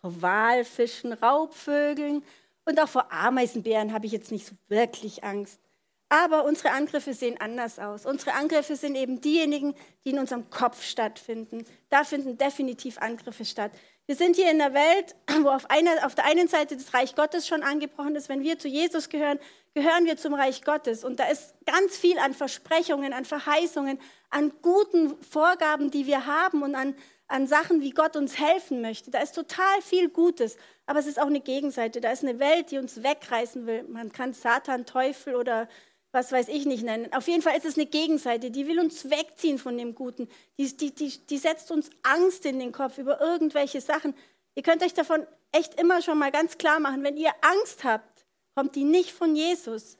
vor 0.00 0.22
Walfischen, 0.22 1.12
Raubvögeln 1.12 2.24
und 2.64 2.80
auch 2.80 2.88
vor 2.88 3.12
Ameisenbären 3.12 3.92
habe 3.92 4.06
ich 4.06 4.12
jetzt 4.12 4.30
nicht 4.30 4.46
so 4.46 4.54
wirklich 4.68 5.24
Angst. 5.24 5.60
Aber 6.08 6.44
unsere 6.44 6.70
Angriffe 6.70 7.14
sehen 7.14 7.40
anders 7.40 7.78
aus. 7.80 8.06
Unsere 8.06 8.34
Angriffe 8.34 8.76
sind 8.76 8.94
eben 8.94 9.20
diejenigen, 9.20 9.74
die 10.04 10.10
in 10.10 10.18
unserem 10.18 10.48
Kopf 10.50 10.82
stattfinden. 10.82 11.64
Da 11.88 12.04
finden 12.04 12.38
definitiv 12.38 12.98
Angriffe 12.98 13.44
statt. 13.44 13.72
Wir 14.06 14.16
sind 14.16 14.36
hier 14.36 14.50
in 14.50 14.60
einer 14.60 14.74
Welt, 14.74 15.16
wo 15.42 15.48
auf, 15.48 15.70
einer, 15.70 16.04
auf 16.04 16.14
der 16.14 16.26
einen 16.26 16.46
Seite 16.46 16.76
das 16.76 16.92
Reich 16.92 17.14
Gottes 17.14 17.46
schon 17.46 17.62
angebrochen 17.62 18.14
ist. 18.16 18.28
Wenn 18.28 18.42
wir 18.42 18.58
zu 18.58 18.68
Jesus 18.68 19.08
gehören, 19.08 19.38
gehören 19.72 20.04
wir 20.04 20.18
zum 20.18 20.34
Reich 20.34 20.62
Gottes. 20.62 21.04
Und 21.04 21.20
da 21.20 21.24
ist 21.24 21.54
ganz 21.64 21.96
viel 21.96 22.18
an 22.18 22.34
Versprechungen, 22.34 23.14
an 23.14 23.24
Verheißungen, 23.24 23.98
an 24.28 24.52
guten 24.60 25.16
Vorgaben, 25.22 25.90
die 25.90 26.06
wir 26.06 26.26
haben 26.26 26.62
und 26.62 26.74
an, 26.74 26.94
an 27.28 27.46
Sachen, 27.46 27.80
wie 27.80 27.92
Gott 27.92 28.14
uns 28.16 28.38
helfen 28.38 28.82
möchte. 28.82 29.10
Da 29.10 29.20
ist 29.20 29.34
total 29.34 29.80
viel 29.80 30.10
Gutes. 30.10 30.58
Aber 30.84 30.98
es 30.98 31.06
ist 31.06 31.18
auch 31.18 31.26
eine 31.26 31.40
Gegenseite. 31.40 32.02
Da 32.02 32.12
ist 32.12 32.22
eine 32.22 32.38
Welt, 32.38 32.70
die 32.72 32.78
uns 32.78 33.02
wegreißen 33.02 33.66
will. 33.66 33.84
Man 33.84 34.12
kann 34.12 34.34
Satan, 34.34 34.84
Teufel 34.84 35.34
oder 35.34 35.66
was 36.14 36.32
weiß 36.32 36.48
ich 36.48 36.64
nicht 36.64 36.84
nennen. 36.84 37.12
Auf 37.12 37.26
jeden 37.26 37.42
Fall 37.42 37.56
ist 37.56 37.66
es 37.66 37.76
eine 37.76 37.86
Gegenseite, 37.86 38.50
die 38.50 38.66
will 38.68 38.78
uns 38.78 39.10
wegziehen 39.10 39.58
von 39.58 39.76
dem 39.76 39.94
Guten. 39.94 40.28
Die, 40.58 40.74
die, 40.76 40.94
die, 40.94 41.18
die 41.26 41.38
setzt 41.38 41.70
uns 41.70 41.90
Angst 42.04 42.46
in 42.46 42.60
den 42.60 42.72
Kopf 42.72 42.98
über 42.98 43.20
irgendwelche 43.20 43.80
Sachen. 43.80 44.14
Ihr 44.54 44.62
könnt 44.62 44.82
euch 44.82 44.94
davon 44.94 45.26
echt 45.50 45.78
immer 45.80 46.00
schon 46.02 46.18
mal 46.18 46.30
ganz 46.30 46.56
klar 46.56 46.80
machen, 46.80 47.02
wenn 47.02 47.16
ihr 47.16 47.32
Angst 47.42 47.84
habt, 47.84 48.24
kommt 48.54 48.76
die 48.76 48.84
nicht 48.84 49.10
von 49.10 49.34
Jesus. 49.34 49.98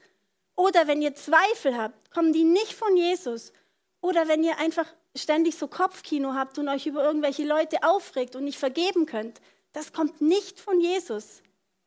Oder 0.56 0.86
wenn 0.86 1.02
ihr 1.02 1.14
Zweifel 1.14 1.76
habt, 1.76 2.12
kommen 2.12 2.32
die 2.32 2.44
nicht 2.44 2.72
von 2.74 2.96
Jesus. 2.96 3.52
Oder 4.00 4.28
wenn 4.28 4.44
ihr 4.44 4.58
einfach 4.58 4.86
ständig 5.16 5.56
so 5.56 5.66
Kopfkino 5.66 6.34
habt 6.34 6.58
und 6.58 6.68
euch 6.68 6.86
über 6.86 7.04
irgendwelche 7.04 7.44
Leute 7.44 7.82
aufregt 7.82 8.36
und 8.36 8.44
nicht 8.44 8.58
vergeben 8.58 9.06
könnt, 9.06 9.40
das 9.72 9.92
kommt 9.92 10.20
nicht 10.20 10.60
von 10.60 10.80
Jesus. 10.80 11.42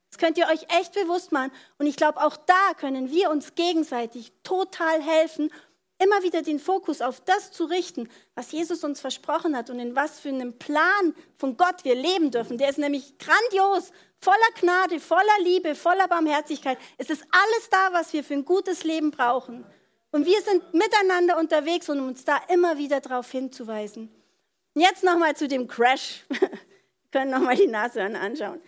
Das 0.09 0.17
könnt 0.17 0.37
ihr 0.37 0.47
euch 0.47 0.65
echt 0.79 0.93
bewusst 0.93 1.31
machen. 1.31 1.51
Und 1.77 1.87
ich 1.87 1.95
glaube, 1.95 2.21
auch 2.21 2.37
da 2.37 2.73
können 2.77 3.11
wir 3.11 3.29
uns 3.29 3.55
gegenseitig 3.55 4.31
total 4.43 5.01
helfen, 5.01 5.51
immer 5.99 6.23
wieder 6.23 6.41
den 6.41 6.59
Fokus 6.59 7.01
auf 7.01 7.21
das 7.21 7.51
zu 7.51 7.65
richten, 7.65 8.09
was 8.35 8.51
Jesus 8.51 8.83
uns 8.83 8.99
versprochen 8.99 9.55
hat 9.55 9.69
und 9.69 9.79
in 9.79 9.95
was 9.95 10.19
für 10.19 10.29
einem 10.29 10.57
Plan 10.57 11.15
von 11.37 11.57
Gott 11.57 11.83
wir 11.83 11.95
leben 11.95 12.31
dürfen. 12.31 12.57
Der 12.57 12.69
ist 12.69 12.77
nämlich 12.77 13.17
grandios, 13.17 13.91
voller 14.19 14.37
Gnade, 14.59 14.99
voller 14.99 15.39
Liebe, 15.43 15.75
voller 15.75 16.07
Barmherzigkeit. 16.07 16.77
Es 16.97 17.09
ist 17.09 17.23
alles 17.31 17.69
da, 17.69 17.93
was 17.93 18.13
wir 18.13 18.23
für 18.23 18.35
ein 18.35 18.45
gutes 18.45 18.83
Leben 18.83 19.11
brauchen. 19.11 19.65
Und 20.11 20.25
wir 20.25 20.41
sind 20.41 20.73
miteinander 20.73 21.37
unterwegs, 21.37 21.89
um 21.89 22.07
uns 22.07 22.23
da 22.23 22.37
immer 22.49 22.77
wieder 22.77 23.01
darauf 23.01 23.29
hinzuweisen. 23.31 24.09
Und 24.73 24.81
jetzt 24.81 25.03
nochmal 25.03 25.35
zu 25.35 25.47
dem 25.47 25.67
Crash. 25.67 26.25
wir 26.29 26.49
können 27.11 27.31
nochmal 27.31 27.55
die 27.55 27.67
Nashörner 27.67 28.21
anschauen. 28.21 28.61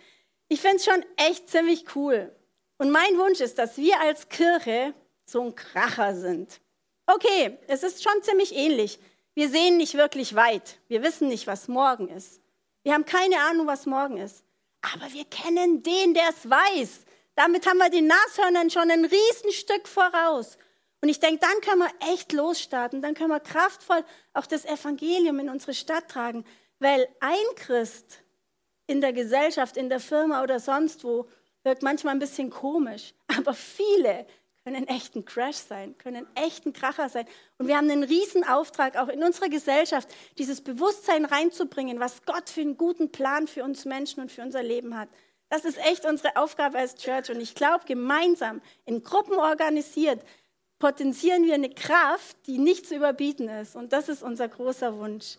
Ich 0.52 0.60
finde 0.60 0.78
es 0.78 0.84
schon 0.84 1.04
echt 1.16 1.48
ziemlich 1.48 1.94
cool. 1.94 2.34
Und 2.76 2.90
mein 2.90 3.16
Wunsch 3.18 3.38
ist, 3.38 3.58
dass 3.58 3.76
wir 3.76 4.00
als 4.00 4.28
Kirche 4.28 4.94
so 5.24 5.42
ein 5.42 5.54
Kracher 5.54 6.16
sind. 6.16 6.60
Okay, 7.06 7.56
es 7.68 7.84
ist 7.84 8.02
schon 8.02 8.20
ziemlich 8.22 8.56
ähnlich. 8.56 8.98
Wir 9.34 9.48
sehen 9.48 9.76
nicht 9.76 9.94
wirklich 9.94 10.34
weit. 10.34 10.80
Wir 10.88 11.04
wissen 11.04 11.28
nicht, 11.28 11.46
was 11.46 11.68
morgen 11.68 12.08
ist. 12.08 12.40
Wir 12.82 12.94
haben 12.94 13.04
keine 13.04 13.38
Ahnung, 13.42 13.68
was 13.68 13.86
morgen 13.86 14.16
ist. 14.16 14.42
Aber 14.82 15.12
wir 15.12 15.24
kennen 15.26 15.84
den, 15.84 16.14
der 16.14 16.30
es 16.30 16.50
weiß. 16.50 17.04
Damit 17.36 17.64
haben 17.68 17.78
wir 17.78 17.88
den 17.88 18.08
Nashörnern 18.08 18.70
schon 18.70 18.90
ein 18.90 19.04
Riesenstück 19.04 19.86
voraus. 19.86 20.58
Und 21.00 21.10
ich 21.10 21.20
denke, 21.20 21.46
dann 21.46 21.60
können 21.60 21.82
wir 21.82 22.12
echt 22.12 22.32
losstarten. 22.32 23.02
Dann 23.02 23.14
können 23.14 23.30
wir 23.30 23.38
kraftvoll 23.38 24.04
auch 24.32 24.46
das 24.46 24.64
Evangelium 24.64 25.38
in 25.38 25.48
unsere 25.48 25.74
Stadt 25.74 26.08
tragen. 26.08 26.44
Weil 26.80 27.06
ein 27.20 27.54
Christ 27.54 28.24
in 28.90 29.00
der 29.00 29.12
Gesellschaft, 29.12 29.76
in 29.76 29.88
der 29.88 30.00
Firma 30.00 30.42
oder 30.42 30.58
sonst 30.60 31.04
wo, 31.04 31.28
wirkt 31.62 31.82
manchmal 31.82 32.14
ein 32.14 32.18
bisschen 32.18 32.50
komisch. 32.50 33.14
Aber 33.38 33.54
viele 33.54 34.26
können 34.64 34.86
echt 34.88 35.16
ein 35.16 35.24
Crash 35.24 35.56
sein, 35.56 35.96
können 35.96 36.26
echt 36.34 36.66
ein 36.66 36.72
Kracher 36.72 37.08
sein. 37.08 37.26
Und 37.58 37.68
wir 37.68 37.76
haben 37.76 37.88
einen 37.88 38.02
riesen 38.02 38.44
Auftrag, 38.44 38.96
auch 38.96 39.08
in 39.08 39.22
unserer 39.22 39.48
Gesellschaft, 39.48 40.08
dieses 40.38 40.60
Bewusstsein 40.60 41.24
reinzubringen, 41.24 41.98
was 42.00 42.24
Gott 42.26 42.50
für 42.50 42.60
einen 42.60 42.76
guten 42.76 43.10
Plan 43.10 43.46
für 43.46 43.64
uns 43.64 43.84
Menschen 43.84 44.20
und 44.20 44.30
für 44.30 44.42
unser 44.42 44.62
Leben 44.62 44.98
hat. 44.98 45.08
Das 45.48 45.64
ist 45.64 45.78
echt 45.78 46.04
unsere 46.04 46.36
Aufgabe 46.36 46.78
als 46.78 46.96
Church. 46.96 47.30
Und 47.30 47.40
ich 47.40 47.54
glaube, 47.54 47.84
gemeinsam, 47.86 48.60
in 48.84 49.02
Gruppen 49.02 49.36
organisiert, 49.36 50.20
potenzieren 50.78 51.44
wir 51.44 51.54
eine 51.54 51.70
Kraft, 51.70 52.36
die 52.46 52.58
nicht 52.58 52.86
zu 52.86 52.96
überbieten 52.96 53.48
ist. 53.48 53.76
Und 53.76 53.92
das 53.92 54.08
ist 54.08 54.22
unser 54.22 54.48
großer 54.48 54.98
Wunsch. 54.98 55.38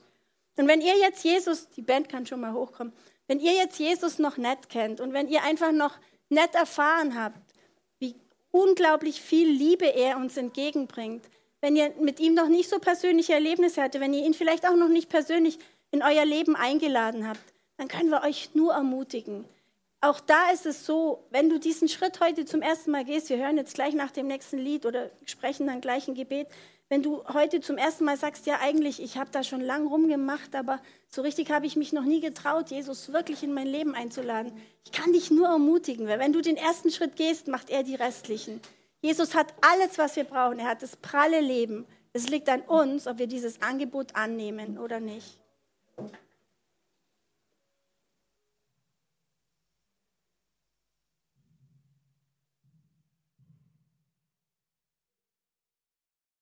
Und 0.57 0.67
wenn 0.67 0.81
ihr 0.81 0.97
jetzt 0.97 1.23
Jesus, 1.23 1.69
die 1.69 1.81
Band 1.81 2.09
kann 2.09 2.25
schon 2.25 2.41
mal 2.41 2.53
hochkommen, 2.53 2.93
wenn 3.31 3.39
ihr 3.39 3.53
jetzt 3.53 3.79
Jesus 3.79 4.19
noch 4.19 4.35
nicht 4.35 4.67
kennt 4.67 4.99
und 4.99 5.13
wenn 5.13 5.29
ihr 5.29 5.41
einfach 5.43 5.71
noch 5.71 5.93
nicht 6.27 6.53
erfahren 6.53 7.17
habt, 7.17 7.39
wie 7.97 8.13
unglaublich 8.51 9.21
viel 9.21 9.47
Liebe 9.47 9.85
er 9.85 10.17
uns 10.17 10.35
entgegenbringt, 10.35 11.23
wenn 11.61 11.77
ihr 11.77 11.93
mit 12.01 12.19
ihm 12.19 12.33
noch 12.33 12.49
nicht 12.49 12.69
so 12.69 12.79
persönliche 12.79 13.31
Erlebnisse 13.31 13.83
hattet, 13.83 14.01
wenn 14.01 14.13
ihr 14.13 14.25
ihn 14.25 14.33
vielleicht 14.33 14.67
auch 14.67 14.75
noch 14.75 14.89
nicht 14.89 15.07
persönlich 15.07 15.59
in 15.91 16.03
euer 16.03 16.25
Leben 16.25 16.57
eingeladen 16.57 17.25
habt, 17.25 17.39
dann 17.77 17.87
können 17.87 18.09
wir 18.09 18.21
euch 18.23 18.53
nur 18.53 18.73
ermutigen. 18.73 19.45
Auch 20.01 20.19
da 20.19 20.51
ist 20.51 20.65
es 20.65 20.85
so, 20.85 21.23
wenn 21.29 21.49
du 21.49 21.57
diesen 21.57 21.87
Schritt 21.87 22.19
heute 22.19 22.43
zum 22.43 22.61
ersten 22.61 22.91
Mal 22.91 23.05
gehst, 23.05 23.29
wir 23.29 23.37
hören 23.37 23.55
jetzt 23.55 23.75
gleich 23.75 23.93
nach 23.93 24.11
dem 24.11 24.27
nächsten 24.27 24.57
Lied 24.57 24.85
oder 24.85 25.09
sprechen 25.23 25.67
dann 25.67 25.79
gleich 25.79 26.05
ein 26.09 26.15
Gebet, 26.15 26.47
wenn 26.91 27.01
du 27.01 27.23
heute 27.31 27.61
zum 27.61 27.77
ersten 27.77 28.03
Mal 28.03 28.17
sagst, 28.17 28.45
ja 28.47 28.59
eigentlich, 28.59 29.01
ich 29.01 29.17
habe 29.17 29.29
da 29.31 29.43
schon 29.43 29.61
lang 29.61 29.87
rumgemacht, 29.87 30.53
aber 30.57 30.81
so 31.07 31.21
richtig 31.21 31.49
habe 31.49 31.65
ich 31.65 31.77
mich 31.77 31.93
noch 31.93 32.03
nie 32.03 32.19
getraut, 32.19 32.69
Jesus 32.69 33.13
wirklich 33.13 33.43
in 33.43 33.53
mein 33.53 33.67
Leben 33.67 33.95
einzuladen. 33.95 34.51
Ich 34.83 34.91
kann 34.91 35.13
dich 35.13 35.31
nur 35.31 35.47
ermutigen, 35.47 36.05
weil 36.09 36.19
wenn 36.19 36.33
du 36.33 36.41
den 36.41 36.57
ersten 36.57 36.91
Schritt 36.91 37.15
gehst, 37.15 37.47
macht 37.47 37.69
er 37.69 37.83
die 37.83 37.95
restlichen. 37.95 38.59
Jesus 38.99 39.35
hat 39.35 39.53
alles, 39.61 39.97
was 39.99 40.17
wir 40.17 40.25
brauchen. 40.25 40.59
Er 40.59 40.67
hat 40.67 40.83
das 40.83 40.97
pralle 40.97 41.39
Leben. 41.39 41.85
Es 42.11 42.27
liegt 42.27 42.49
an 42.49 42.59
uns, 42.59 43.07
ob 43.07 43.19
wir 43.19 43.27
dieses 43.27 43.61
Angebot 43.61 44.17
annehmen 44.17 44.77
oder 44.77 44.99
nicht. 44.99 45.37